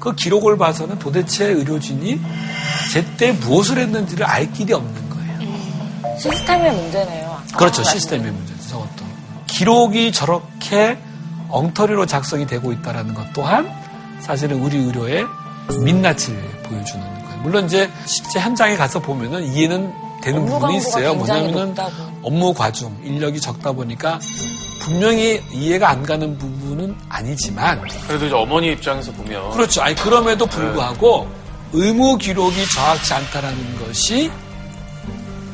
[0.00, 2.20] 그 기록을 봐서는 도대체 의료진이
[2.92, 5.05] 제때 무엇을 했는지를 알 길이 없는.
[6.18, 7.42] 시스템의 문제네요.
[7.56, 7.82] 그렇죠.
[7.82, 8.68] 아, 시스템의 문제죠.
[8.68, 9.04] 저것도.
[9.46, 10.98] 기록이 저렇게
[11.48, 13.70] 엉터리로 작성이 되고 있다는 것 또한
[14.20, 15.24] 사실은 우리 의료의
[15.82, 17.40] 민낯을 보여주는 거예요.
[17.42, 19.92] 물론 이제 실제 현장에 가서 보면은 이해는
[20.22, 21.14] 되는 부분이 있어요.
[21.14, 21.92] 뭐냐면은 높다고.
[22.22, 24.18] 업무 과중, 인력이 적다 보니까
[24.82, 29.82] 분명히 이해가 안 가는 부분은 아니지만 그래도 이제 어머니 입장에서 보면 그렇죠.
[29.82, 31.28] 아니 그럼에도 불구하고
[31.72, 31.78] 네.
[31.80, 34.30] 의무 기록이 정확치 않다라는 것이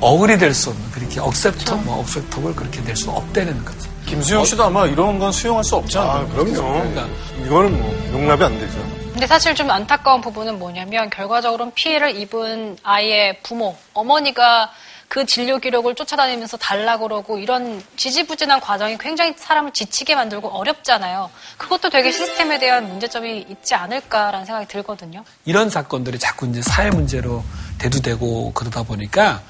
[0.03, 3.89] 어글이 될 수 없는 그렇게 억셉터 뭐 억셉터블 그렇게 될 수 없다는 거죠.
[4.07, 6.27] 김수영 씨도 아마 이런 건 수용할 수 없지 않나요?
[6.27, 6.53] 아, 그럼요.
[6.73, 7.07] 그러니까
[7.47, 8.79] 이거는 뭐 용납이 안 되죠.
[9.13, 14.71] 근데 사실 좀 안타까운 부분은 뭐냐면 결과적으로는 피해를 입은 아이의 부모, 어머니가
[15.07, 21.29] 그 진료 기록을 쫓아다니면서 달라 그러고 이런 지지부진한 과정이 굉장히 사람을 지치게 만들고 어렵잖아요.
[21.59, 25.23] 그것도 되게 시스템에 대한 문제점이 있지 않을까라는 생각이 들거든요.
[25.45, 27.45] 이런 사건들이 자꾸 이제 사회 문제로
[27.77, 29.43] 대두되고 그러다 보니까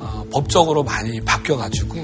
[0.00, 1.94] 어, 법적으로 많이 바뀌어가지고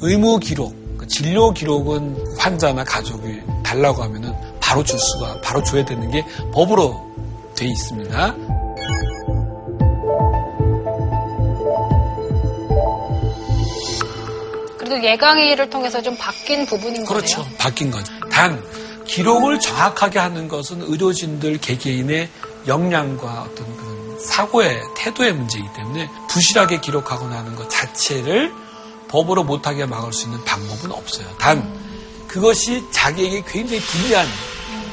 [0.00, 6.10] 의무 기록, 그 진료 기록은 환자나 가족이 달라고 하면은 바로 줄 수가 바로 줘야 되는
[6.10, 7.00] 게 법으로
[7.56, 8.34] 돼 있습니다.
[14.78, 17.38] 그래도 예강의를 통해서 좀 바뀐 부분인 그렇죠.
[17.38, 17.56] 거네요.
[17.56, 18.12] 바뀐 거죠.
[18.30, 18.62] 단
[19.06, 22.28] 기록을 정확하게 하는 것은 의료진들 개개인의
[22.66, 23.93] 역량과 어떤 그런
[24.24, 28.52] 사고의 태도의 문제이기 때문에 부실하게 기록하거나 하는 것 자체를
[29.08, 31.26] 법으로 못하게 막을 수 있는 방법은 없어요.
[31.38, 31.72] 단
[32.26, 34.26] 그것이 자기에게 굉장히 불리한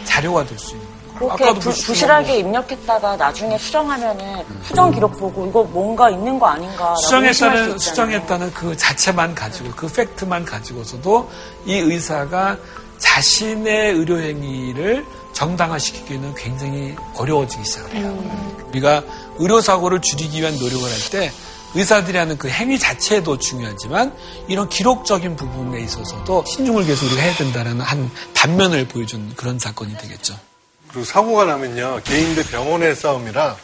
[0.05, 6.09] 자료가 될 수 있는 그렇게 부, 실하게 입력했다가 나중에 수정하면은 수정 기록 보고 이거 뭔가
[6.09, 11.29] 있는 거 아닌가 수정했다는 수정했다는 그 자체만 가지고 그 팩트만 가지고서도
[11.65, 12.57] 이 의사가
[12.97, 18.07] 자신의 의료 행위를 정당화시키기는 굉장히 어려워지기 시작을 해요.
[18.07, 18.65] 음.
[18.69, 19.03] 우리가
[19.39, 21.31] 의료 사고를 줄이기 위한 노력을 할 때
[21.73, 24.13] 의사들이 하는 그 행위 자체도 중요하지만
[24.49, 30.37] 이런 기록적인 부분에 있어서도 신중을 계속 우리가 해야 된다는 한 단면을 보여준 그런 사건이 되겠죠.
[30.89, 33.55] 그리고 사고가 나면요 개인 대 병원의 싸움이라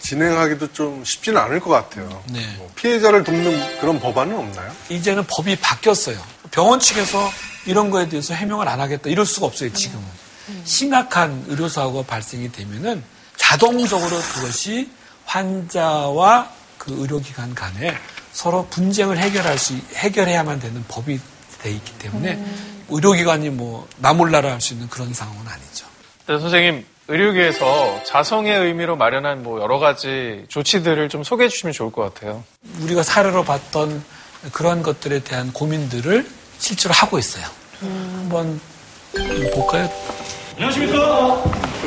[0.00, 2.22] 진행하기도 좀 쉽지는 않을 것 같아요.
[2.30, 2.46] 네.
[2.58, 4.72] 뭐 피해자를 돕는 그런 법안은 없나요?
[4.88, 6.16] 이제는 법이 바뀌었어요.
[6.52, 7.28] 병원 측에서
[7.66, 10.04] 이런 거에 대해서 해명을 안 하겠다 이럴 수가 없어요 지금은.
[10.50, 10.62] 음.
[10.64, 13.02] 심각한 의료사고가 발생이 되면은
[13.36, 14.88] 자동적으로 그것이
[15.28, 16.48] 환자와
[16.78, 17.94] 그 의료기관 간에
[18.32, 21.20] 서로 분쟁을 해결할 수 해결해야만 되는 법이
[21.62, 22.84] 돼 있기 때문에 음.
[22.88, 25.86] 의료기관이 뭐 나몰라라 할 수 있는 그런 상황은 아니죠.
[26.26, 32.02] 네, 선생님 의료계에서 자성의 의미로 마련한 뭐 여러 가지 조치들을 좀 소개해 주시면 좋을 것
[32.14, 32.44] 같아요.
[32.80, 34.02] 우리가 사례로 봤던
[34.52, 36.26] 그런 것들에 대한 고민들을
[36.58, 37.44] 실제로 하고 있어요.
[37.82, 38.14] 음.
[38.22, 38.60] 한번
[39.54, 39.90] 볼까요?
[40.56, 41.77] 안녕하십니까?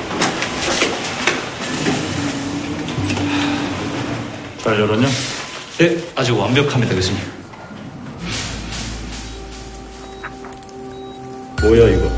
[4.64, 5.08] 잘 열었냐?
[5.80, 7.20] 네, 아주 완벽합니다, 교수님.
[11.62, 12.10] 뭐야, 이거?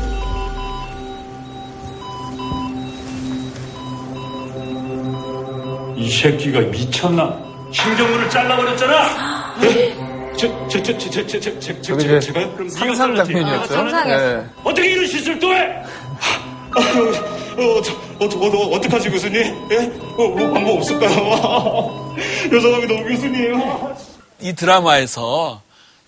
[5.96, 7.38] 이 새끼가 미쳤나?
[7.72, 9.54] 신경문을 잘라버렸잖아!
[9.60, 9.96] 네?
[10.36, 13.72] 저, 저, 저, 저, 저, 저, 저, 저, 저, 저, 제가 그럼 상상 장면이었죠.
[13.72, 14.36] 상상했어.
[14.36, 14.46] 네.
[14.64, 15.82] 어떻게 이런 실수를 또 해?
[16.72, 17.92] 아, 어, 저,
[18.24, 19.68] 어, 저, 어, 어, 어떡하지, 교수님?
[19.70, 19.76] 예?
[20.18, 21.10] 어, 뭐 방법 없을까요?
[22.52, 23.60] 여 사람이 너무 교수님.
[24.40, 25.62] 이 드라마에서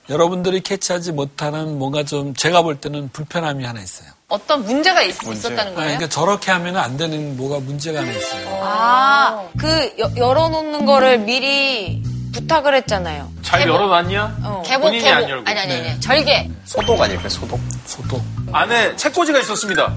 [0.08, 4.08] 여러분들이 캐치하지 못하는 뭔가 좀 제가 볼 때는 불편함이 하나 있어요.
[4.28, 5.48] 어떤 문제가 있, 문제.
[5.48, 5.88] 었다는 거예요?
[5.88, 8.60] 그러니까 저렇게 하면 안 되는 뭐가 문제가 하나 있어요.
[8.62, 13.30] 아, 그 여, 열어놓는 거를 미리 부탁을 했잖아요.
[13.42, 13.74] 잘 개복?
[13.74, 14.36] 열어놨냐?
[14.44, 14.62] 어.
[14.66, 15.16] 개복, 본인이 개복.
[15.16, 15.48] 안 열고.
[15.50, 15.82] 아니, 아니, 아니.
[15.82, 16.00] 네.
[16.00, 16.50] 절개.
[16.64, 17.60] 소독 아닐까요, 소독?
[17.86, 18.22] 소독.
[18.52, 19.94] 안에 책꽂이가 있었습니다.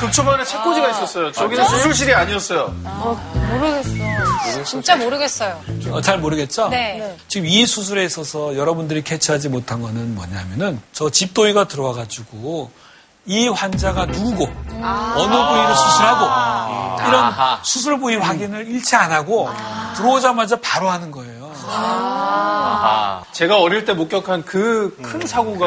[0.00, 1.32] 극초반에 책꽂이가 있었어요.
[1.32, 2.74] 저기는 아, 수술실이 아니었어요.
[2.84, 3.16] 아,
[3.50, 4.64] 모르겠어.
[4.64, 5.60] 진짜 모르겠어요.
[5.90, 6.68] 어, 잘 모르겠죠?
[6.68, 7.16] 네.
[7.28, 12.70] 지금 이 수술에 있어서 여러분들이 캐치하지 못한 거는 뭐냐면은 저 집도의가 들어와가지고
[13.28, 14.48] 이 환자가 누구고
[14.80, 17.58] 아~ 어느 부위를 수술하고 아~ 이런 아하.
[17.62, 21.35] 수술 부위 확인을 일치 안 하고 아~ 들어오자마자 바로 하는 거예요.
[21.68, 23.22] 아.
[23.32, 25.66] 제가 어릴 때 목격한 그큰 음, 사고가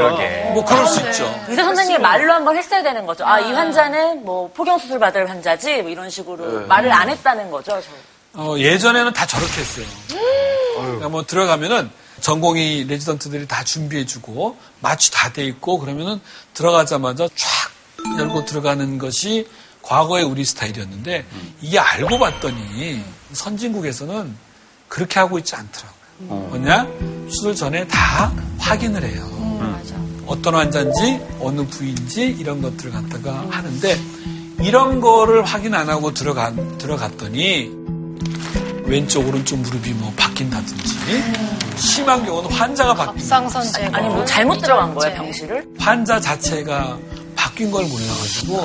[0.54, 1.24] 뭐 그럴 수 있죠.
[1.48, 3.26] 의사 선생님이 말로 한번 했어야 되는 거죠.
[3.26, 6.66] 아, 이 환자는 뭐 포경 수술 받을 환자지 뭐 이런 식으로 네.
[6.66, 7.82] 말을 안 했다는 거죠.
[8.34, 9.86] 어, 예전에는 다 저렇게 했어요.
[10.78, 11.90] 그러니까 뭐 들어가면은
[12.22, 16.20] 전공의 레지던트들이 다 준비해주고 마취 다 돼 있고 그러면은
[16.54, 17.72] 들어가자마자 쫙
[18.18, 19.48] 열고 들어가는 것이
[19.82, 21.26] 과거의 우리 스타일이었는데
[21.62, 24.36] 이게 알고 봤더니 선진국에서는
[24.90, 26.00] 그렇게 하고 있지 않더라고요.
[26.50, 26.88] 뭐냐?
[27.30, 29.30] 수술 전에 다 확인을 해요.
[30.26, 33.98] 어떤 환자인지 어느 부위인지 이런 것들을 갖다가 하는데
[34.62, 37.72] 이런 거를 확인 안 하고 들어가, 들어갔더니
[38.84, 40.98] 왼쪽 오른쪽 무릎이 뭐 바뀐다든지
[41.78, 45.68] 심한 경우는 환자가 바뀐 갑상선제 아니 뭐 잘못 들어간 거예요 병실을?
[45.80, 46.98] 환자 자체가
[47.36, 48.64] 바뀐 걸 몰라가지고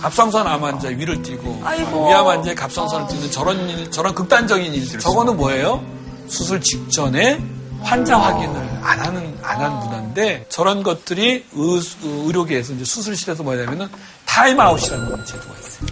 [0.00, 2.08] 갑상선 암 환자 위를 떼고 아이고.
[2.08, 5.84] 위암 환자의 갑상선을 떼는 저런 일, 저런 극단적인 일들 저거는 뭐예요?
[6.28, 7.42] 수술 직전에
[7.82, 13.88] 환자 확인을 안 하는 안 하는 문화인데 저런 것들이 의, 의료계에서 이제 수술실에서 뭐냐면은
[14.26, 15.86] 타임아웃이라는 제도가 있어요.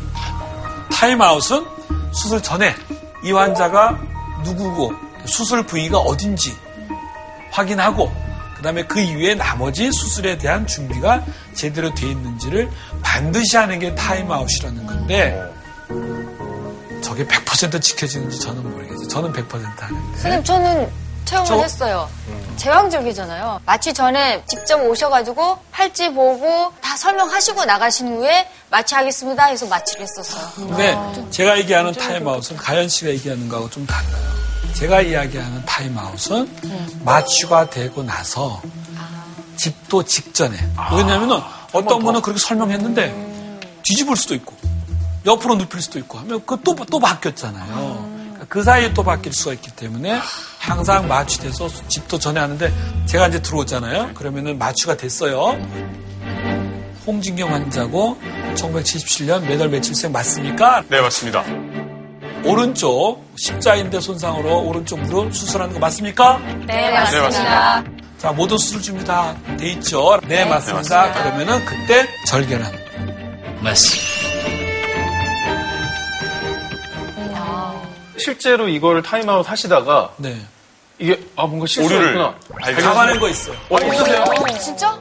[0.92, 1.66] 타임아웃은
[2.12, 2.74] 수술 전에
[3.24, 3.98] 이 환자가
[4.44, 4.92] 누구고
[5.26, 6.56] 수술 부위가 어딘지
[7.50, 8.10] 확인하고
[8.56, 12.68] 그다음에 그 이후에 나머지 수술에 대한 준비가 제대로 돼 있는지를
[13.18, 15.42] 반드시 하는 게 타임아웃이라는 건데
[17.02, 19.08] 저게 100% 지켜지는지 저는 모르겠어요.
[19.08, 19.48] 저는 100%
[19.80, 20.12] 하는데.
[20.12, 20.88] 선생님 저는
[21.24, 22.08] 체험을 저- 했어요.
[22.58, 23.60] 제왕절개잖아요.
[23.66, 30.48] 마취 전에 직접 오셔가지고 팔찌 보고 다 설명하시고 나가신 후에 마취하겠습니다 해서 마취를 했었어요.
[30.54, 30.96] 근데
[31.32, 34.28] 제가 얘기하는 타임아웃은 가연 씨가 얘기하는 거하고 좀 달라요.
[34.74, 38.62] 제가 이야기하는 타임아웃은 마취가 되고 나서
[39.56, 40.56] 집도 직전에.
[40.92, 41.40] 왜냐면은
[41.72, 44.54] 어떤 분은 그렇게 설명했는데 뒤집을 수도 있고
[45.26, 48.08] 옆으로 눕힐 수도 있고 하면 그또 또 바뀌었잖아요.
[48.18, 50.20] 그러니까 그 사이에 또 바뀔 수가 있기 때문에
[50.58, 52.72] 항상 마취돼서 집도 전에 하는데
[53.06, 54.14] 제가 이제 들어오잖아요.
[54.14, 55.58] 그러면은 마취가 됐어요.
[57.06, 58.18] 홍진경 환자고
[58.54, 60.84] 1977년 몇월 며칠생 맞습니까?
[60.88, 61.42] 네, 맞습니다.
[62.44, 66.38] 오른쪽 십자인대 손상으로 오른쪽 무릎 수술하는 거 맞습니까?
[66.66, 67.22] 네, 맞습니다.
[67.22, 67.97] 맞습니다.
[68.18, 70.18] 자, 모든 수술 준비 다 돼 있죠?
[70.26, 71.12] 네, 맞습니다.
[71.12, 72.66] 그러면은 그때 절개는
[73.62, 74.08] 맞습니다.
[78.18, 80.36] 실제로 이거를 타임아웃 하시다가 네.
[80.98, 82.34] 이게 아 뭔가 실수했구나.
[82.82, 83.56] 잡아낸 거 있어요.
[83.70, 84.24] 어, 있으세요?
[84.60, 84.98] 진짜?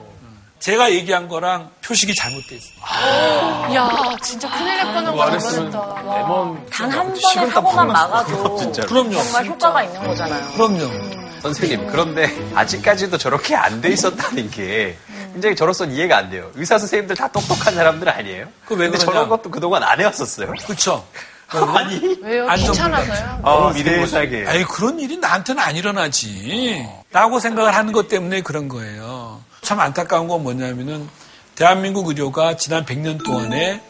[0.59, 2.76] 제가 얘기한 거랑 표식이 잘못돼 있어요.
[3.76, 3.89] 야,
[4.22, 6.01] 진짜 큰일 날 뻔한 이거 안거 했으면 뻔했다.
[6.18, 8.88] 레몬 단한 번의 사고만 막아도 진짜로.
[8.88, 9.11] 그럼요.
[9.24, 10.51] 정말 효과가 있는 거잖아요.
[10.53, 11.26] 그럼요.
[11.41, 14.97] 선생님, 그런데 아직까지도 저렇게 안 돼 있었다는 게
[15.33, 16.49] 굉장히 저로서는 이해가 안 돼요.
[16.55, 18.47] 의사 선생님들 다 똑똑한 사람들 아니에요?
[18.65, 18.97] 그왜 근데?
[18.97, 20.51] 저런 것도 그동안 안 해왔었어요?
[20.65, 21.05] 그렇죠.
[21.49, 22.45] 아니, 왜요?
[22.55, 23.39] 귀찮아서요?
[23.41, 24.45] 너무 미래의사게.
[24.47, 26.85] 아니 그런 일이 나한테는 안 일어나지.
[27.11, 29.41] 라고 생각을 하는 것 때문에 그런 거예요.
[29.61, 31.07] 참 안타까운 건 뭐냐면은
[31.55, 33.81] 대한민국 의료가 지난 100년 동안에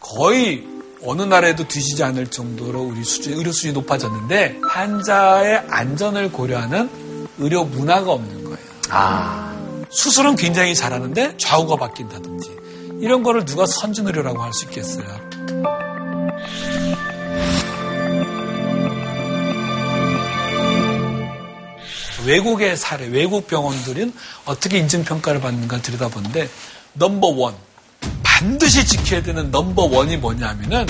[0.00, 0.64] 거의
[1.06, 6.90] 어느 나라에도 뒤지지 않을 정도로 우리 수준, 의료 수준이 높아졌는데 환자의 안전을 고려하는
[7.38, 8.58] 의료 문화가 없는 거예요.
[8.90, 9.56] 아,
[9.88, 12.56] 수술은 굉장히 잘하는데 좌우가 바뀐다든지
[13.00, 15.06] 이런 거를 누가 선진 의료라고 할 수 있겠어요.
[22.26, 24.12] 외국의 사례, 외국 병원들은
[24.46, 26.48] 어떻게 인증평가를 받는가 들여다보는데
[26.94, 27.54] number one,
[28.36, 30.86] 반드시 지켜야 되는 number one이 뭐냐면은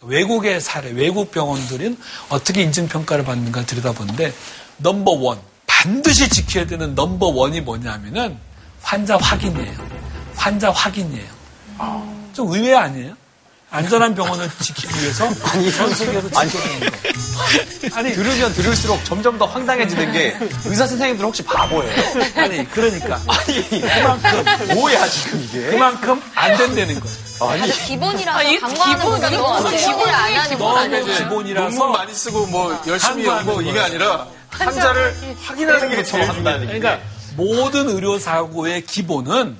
[0.00, 1.96] 외국의 사례, 외국 병원들은
[2.30, 4.32] 어떻게 인증평가를 받는가 들여다보는데
[4.78, 5.38] number one,
[5.68, 8.36] 반드시 지켜야 되는 number one이 뭐냐면은
[8.82, 9.78] 환자 확인이에요.
[10.34, 11.28] 환자 확인이에요.
[12.32, 13.14] 좀 의외 아니에요?
[13.72, 15.28] 안전한 병원을 지키기 위해서
[15.76, 17.96] 전 세계에서 지켜야 되는 거.
[17.96, 21.90] 아니, 들으면 들을수록 점점 더 황당해지는 게 의사 선생님들 혹시 바보예요?
[22.36, 23.18] 아니, 그러니까.
[23.26, 24.44] 아니, 그만큼.
[24.74, 25.66] 뭐야, 지금 이게?
[25.70, 27.16] 그만큼 안 된다는 거예요.
[27.50, 29.38] 아니, 기본이라서 아, 거가 기본이요?
[29.40, 31.04] 너무 기본을 안 하는 건 너무 아니에요.
[31.04, 33.80] 기본이라서 논문 많이 쓰고 뭐 열심히 연구 이게.
[33.80, 36.60] 아니라 환자를 확인하는 게 제일 중요해요.
[36.60, 36.98] 그러니까
[37.36, 39.56] 모든 의료 사고의 기본은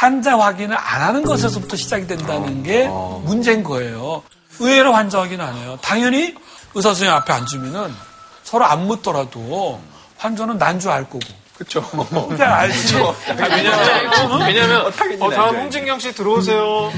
[0.00, 4.22] 환자 확인을 안 하는 것에서부터 시작이 된다는 게 문제인 거예요.
[4.58, 5.78] 의외로 환자 확인 안 해요.
[5.82, 6.34] 당연히
[6.74, 7.94] 의사 선생님 앞에 앉으면은
[8.42, 9.78] 서로 안 묻더라도
[10.16, 11.20] 환자는 난 줄 알 거고.
[11.54, 11.82] 그렇죠.
[12.08, 12.96] 그러니까 알지.
[12.96, 13.12] 아,
[13.50, 15.56] 왜냐면 왜냐면 어떻게든 어, 다음.
[15.56, 16.90] 홍진경 씨 들어오세요.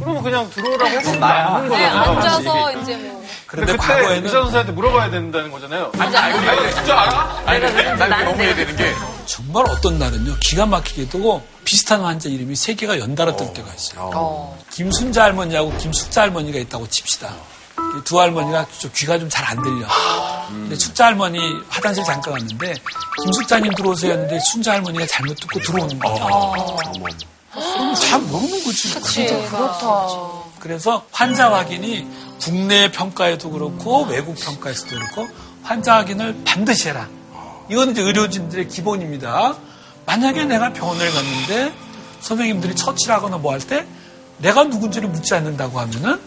[0.00, 1.60] 그러면 그냥 들어오라고 했으면 나야.
[1.60, 2.00] 네, 거잖아요.
[2.12, 3.22] 앉아서 이제 뭐.
[3.56, 5.92] 근데 그런데 그때 과거에는 의사 선생한테 물어봐야 된다는 거잖아요.
[5.98, 7.42] 아니, 아니, 아니, 진짜 알아?
[7.46, 7.60] 아니,
[7.98, 8.94] 난 너무 이해되는 게
[9.26, 14.56] 정말 어떤 날은요 기가 막히게도 비슷한 환자 이름이 세 개가 연달아 뜰 때가 있어요.
[14.70, 17.34] 김순자 할머니하고 김숙자 할머니가 있다고 칩시다.
[17.98, 19.86] 이두 할머니가 좀 귀가 좀 잘 안 들려.
[20.48, 21.38] 근데 숙자 할머니
[21.68, 22.74] 화장실 잠깐 갔는데
[23.22, 26.54] 김숙자님 들어오세요 했는데 순자 할머니가 잘못 듣고 들어오는 거예요.
[27.98, 28.94] 잘 모르는 거지.
[28.94, 30.06] 그치, 그렇다.
[30.66, 32.04] 그래서 환자 확인이
[32.40, 35.28] 국내 평가에도 그렇고 외국 평가에서도 그렇고
[35.62, 37.08] 환자 확인을 반드시 해라.
[37.70, 39.54] 이건 이제 의료진들의 기본입니다.
[40.06, 41.72] 만약에 내가 병원을 갔는데
[42.20, 43.86] 선생님들이 처치하거나 뭐 할 때
[44.38, 46.20] 내가 누군지를 묻지 않는다고 하면은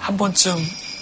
[0.00, 0.56] 한 번쯤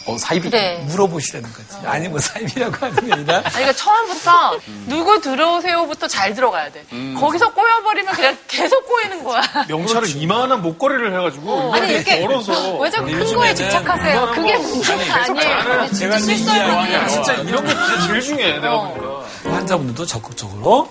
[0.07, 0.84] 어, 사입이 네.
[0.88, 1.86] 물어보시라는 거지.
[1.86, 6.84] 아니 뭐 사입이라고 하는 게 아니라 아니, 그러니까 처음부터 누구 들어오세요부터 잘 들어가야 돼.
[7.18, 9.42] 거기서 꼬여버리면 그냥 계속 꼬이는 거야.
[9.68, 14.30] 명찰을 이만한 목걸이를 해가지고 아니, 이렇게 걸어서 왜 자꾸 큰 거에 집착하세요?
[14.34, 15.92] 그게 문제가 아니에요.
[15.92, 17.09] 제가 이제 실수할 이야기가 뻔해요.
[17.09, 19.26] 진짜 이런 게 진짜 제일 중요해 내가 보니까.
[19.44, 20.88] 환자분들도 적극적으로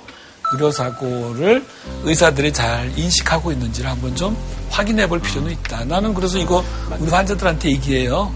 [0.53, 1.65] 의료사고를
[2.03, 4.37] 의사들이 잘 인식하고 있는지를 한번 좀
[4.69, 5.85] 확인해 볼 필요는 있다.
[5.85, 6.63] 나는 그래서 이거
[6.99, 8.33] 우리 환자들한테 얘기해요.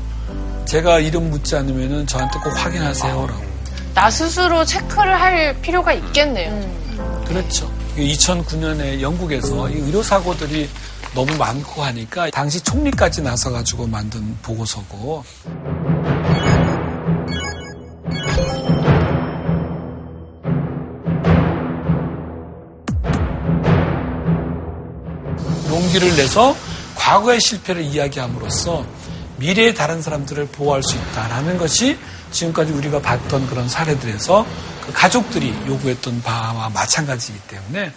[0.70, 3.42] 제가 이름 묻지 않으면 저한테 꼭 확인하세요라고.
[3.96, 7.24] 나 스스로 체크를 할 필요가 있겠네요.
[7.26, 7.68] 그렇죠.
[7.98, 10.70] 2009년에 영국에서 이 의료 사고들이
[11.16, 15.24] 너무 많고 하니까 당시 총리까지 나서 가지고 만든 보고서고.
[25.68, 26.56] 용기를 내서
[26.96, 28.86] 과거의 실패를 이야기함으로써
[29.40, 31.98] 미래의 다른 사람들을 보호할 수 있다라는 것이
[32.32, 34.46] 지금까지 우리가 봤던 그런 사례들에서
[34.86, 37.92] 그 가족들이 요구했던 바와 마찬가지이기 때문에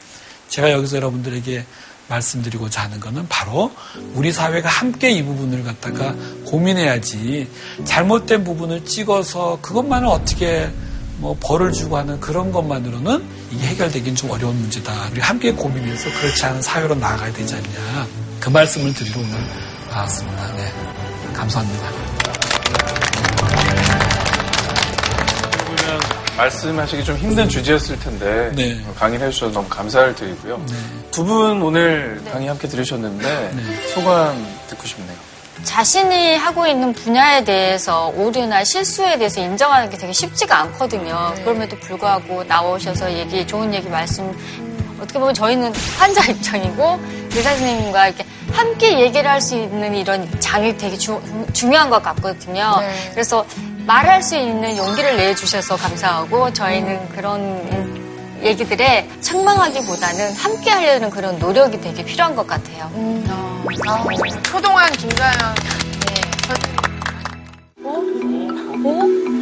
[0.49, 1.65] 제가 여기서 여러분들에게
[2.09, 3.73] 말씀드리고자 하는 것은 바로
[4.15, 6.15] 우리 사회가 함께 이 부분을 갖다가
[6.47, 7.49] 고민해야지
[7.85, 10.71] 잘못된 부분을 찍어서 그것만을 어떻게
[11.19, 15.11] 뭐 벌을 주고 하는 그런 것만으로는 이게 해결되긴 좀 어려운 문제다.
[15.13, 18.07] 우리 함께 고민해서 그렇지 않은 사회로 나아가야 되지 않냐.
[18.41, 19.39] 그 말씀을 드리러 오늘
[19.89, 20.53] 나왔습니다.
[20.57, 21.02] 네.
[21.33, 21.89] 감사합니다.
[26.37, 28.81] 말씀하시기 좀 힘든 주제였을 텐데 네.
[28.99, 30.65] 강의를 해주셔서 너무 감사를 드리고요.
[31.11, 33.53] 두분 오늘 강의 함께 들으셨는데
[33.95, 35.15] 소감 듣고 싶네요.
[35.63, 41.35] 자신이 하고 있는 분야에 대해서 오류나 실수에 대해서 인정하는 게 되게 쉽지가 않거든요.
[41.45, 44.37] 그럼에도 불구하고 나오셔서 얘기, 좋은 얘기 말씀,
[45.03, 46.99] 어떻게 보면 저희는 환자 입장이고
[47.35, 51.21] 의사 선생님과 이렇게 함께 얘기를 할 수 있는 이런 장이 되게 주-
[51.53, 52.77] 중요한 것 같거든요.
[52.81, 53.11] 네.
[53.13, 53.45] 그래서
[53.87, 58.01] 말할 수 있는 용기를 내주셔서 감사하고 저희는 그런
[58.43, 62.91] 얘기들에 책망하기보다는 함께 하려는 그런 노력이 되게 필요한 것 같아요.
[63.89, 64.05] 아,
[64.43, 65.55] 초동안 김가연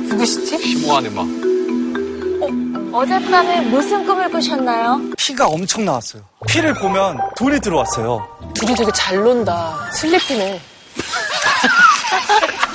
[0.08, 0.58] 누구시지?
[0.58, 1.26] 심오한 음악.
[2.94, 5.00] 어젯밤에 무슨 꿈을 꾸셨나요?
[5.31, 6.22] 피가 엄청 나왔어요.
[6.49, 8.26] 피를 보면 돈이 들어왔어요.
[8.55, 9.89] 둘이 되게 잘 논다.
[9.93, 10.61] 슬리피네.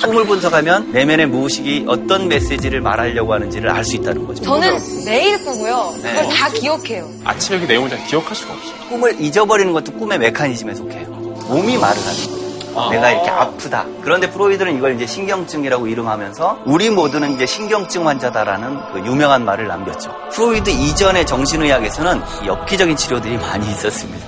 [0.02, 4.42] 꿈을 분석하면 내면의 무의식이 어떤 메시지를 말하려고 하는지를 알 수 있다는 거죠.
[4.44, 5.92] 저는 매일 꾸고요.
[5.96, 6.28] 그걸 네.
[6.30, 7.10] 다 기억해요.
[7.24, 8.88] 아침에 그 내용을 잘 기억할 수가 없어요.
[8.88, 11.06] 꿈을 잊어버리는 것도 꿈의 메커니즘에 속해요.
[11.48, 12.45] 몸이 말을 하는 거예요.
[12.90, 13.84] 내가 이렇게 아프다.
[14.02, 20.14] 그런데 프로이드는 이걸 이제 신경증이라고 이름하면서 우리 모두는 이제 신경증 환자다라는 그 유명한 말을 남겼죠.
[20.32, 24.26] 프로이드 이전의 정신의학에서는 엽기적인 치료들이 많이 있었습니다.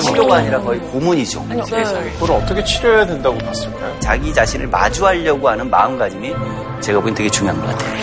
[0.00, 1.46] 치료가 아니라 거의 고문이죠.
[1.66, 2.10] 세상에.
[2.12, 4.00] 그걸 어떻게 치료해야 된다고 봤을까요?
[4.00, 6.34] 자기 자신을 마주하려고 하는 마음가짐이
[6.80, 8.00] 제가 보기엔 되게 중요한 것 같아요.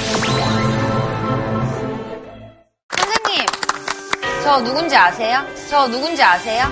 [2.95, 3.45] 선생님,
[4.43, 5.39] 저 누군지 아세요?
[5.69, 6.65] 저 누군지 아세요?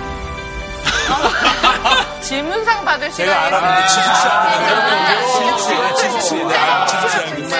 [2.20, 6.28] 질문상 받을 제가 시간이 지숙씨 아, 지숙씨,
[7.36, 7.54] 지숙씨.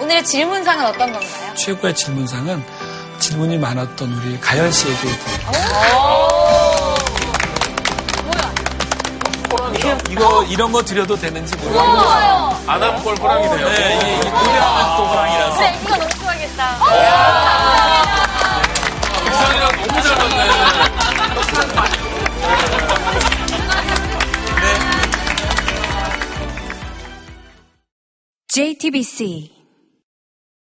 [0.00, 1.54] 오늘의 질문상은 어떤 건가요?
[1.54, 2.64] 최고의 질문상은
[3.18, 5.52] 질문이 많았던 우리 가연 씨에게 드립니다.
[10.10, 12.56] 이거 이런 거 드려도 되는지 좋아요.
[12.66, 13.68] 아나폴 호랑이 돼요.
[13.68, 16.78] 네, 이게 이 고량 또 호랑이라서 네, 이거 너무 좋아하겠다.
[19.26, 20.65] 의상이랑 너무 잘 맞네.
[28.56, 29.55] JTBC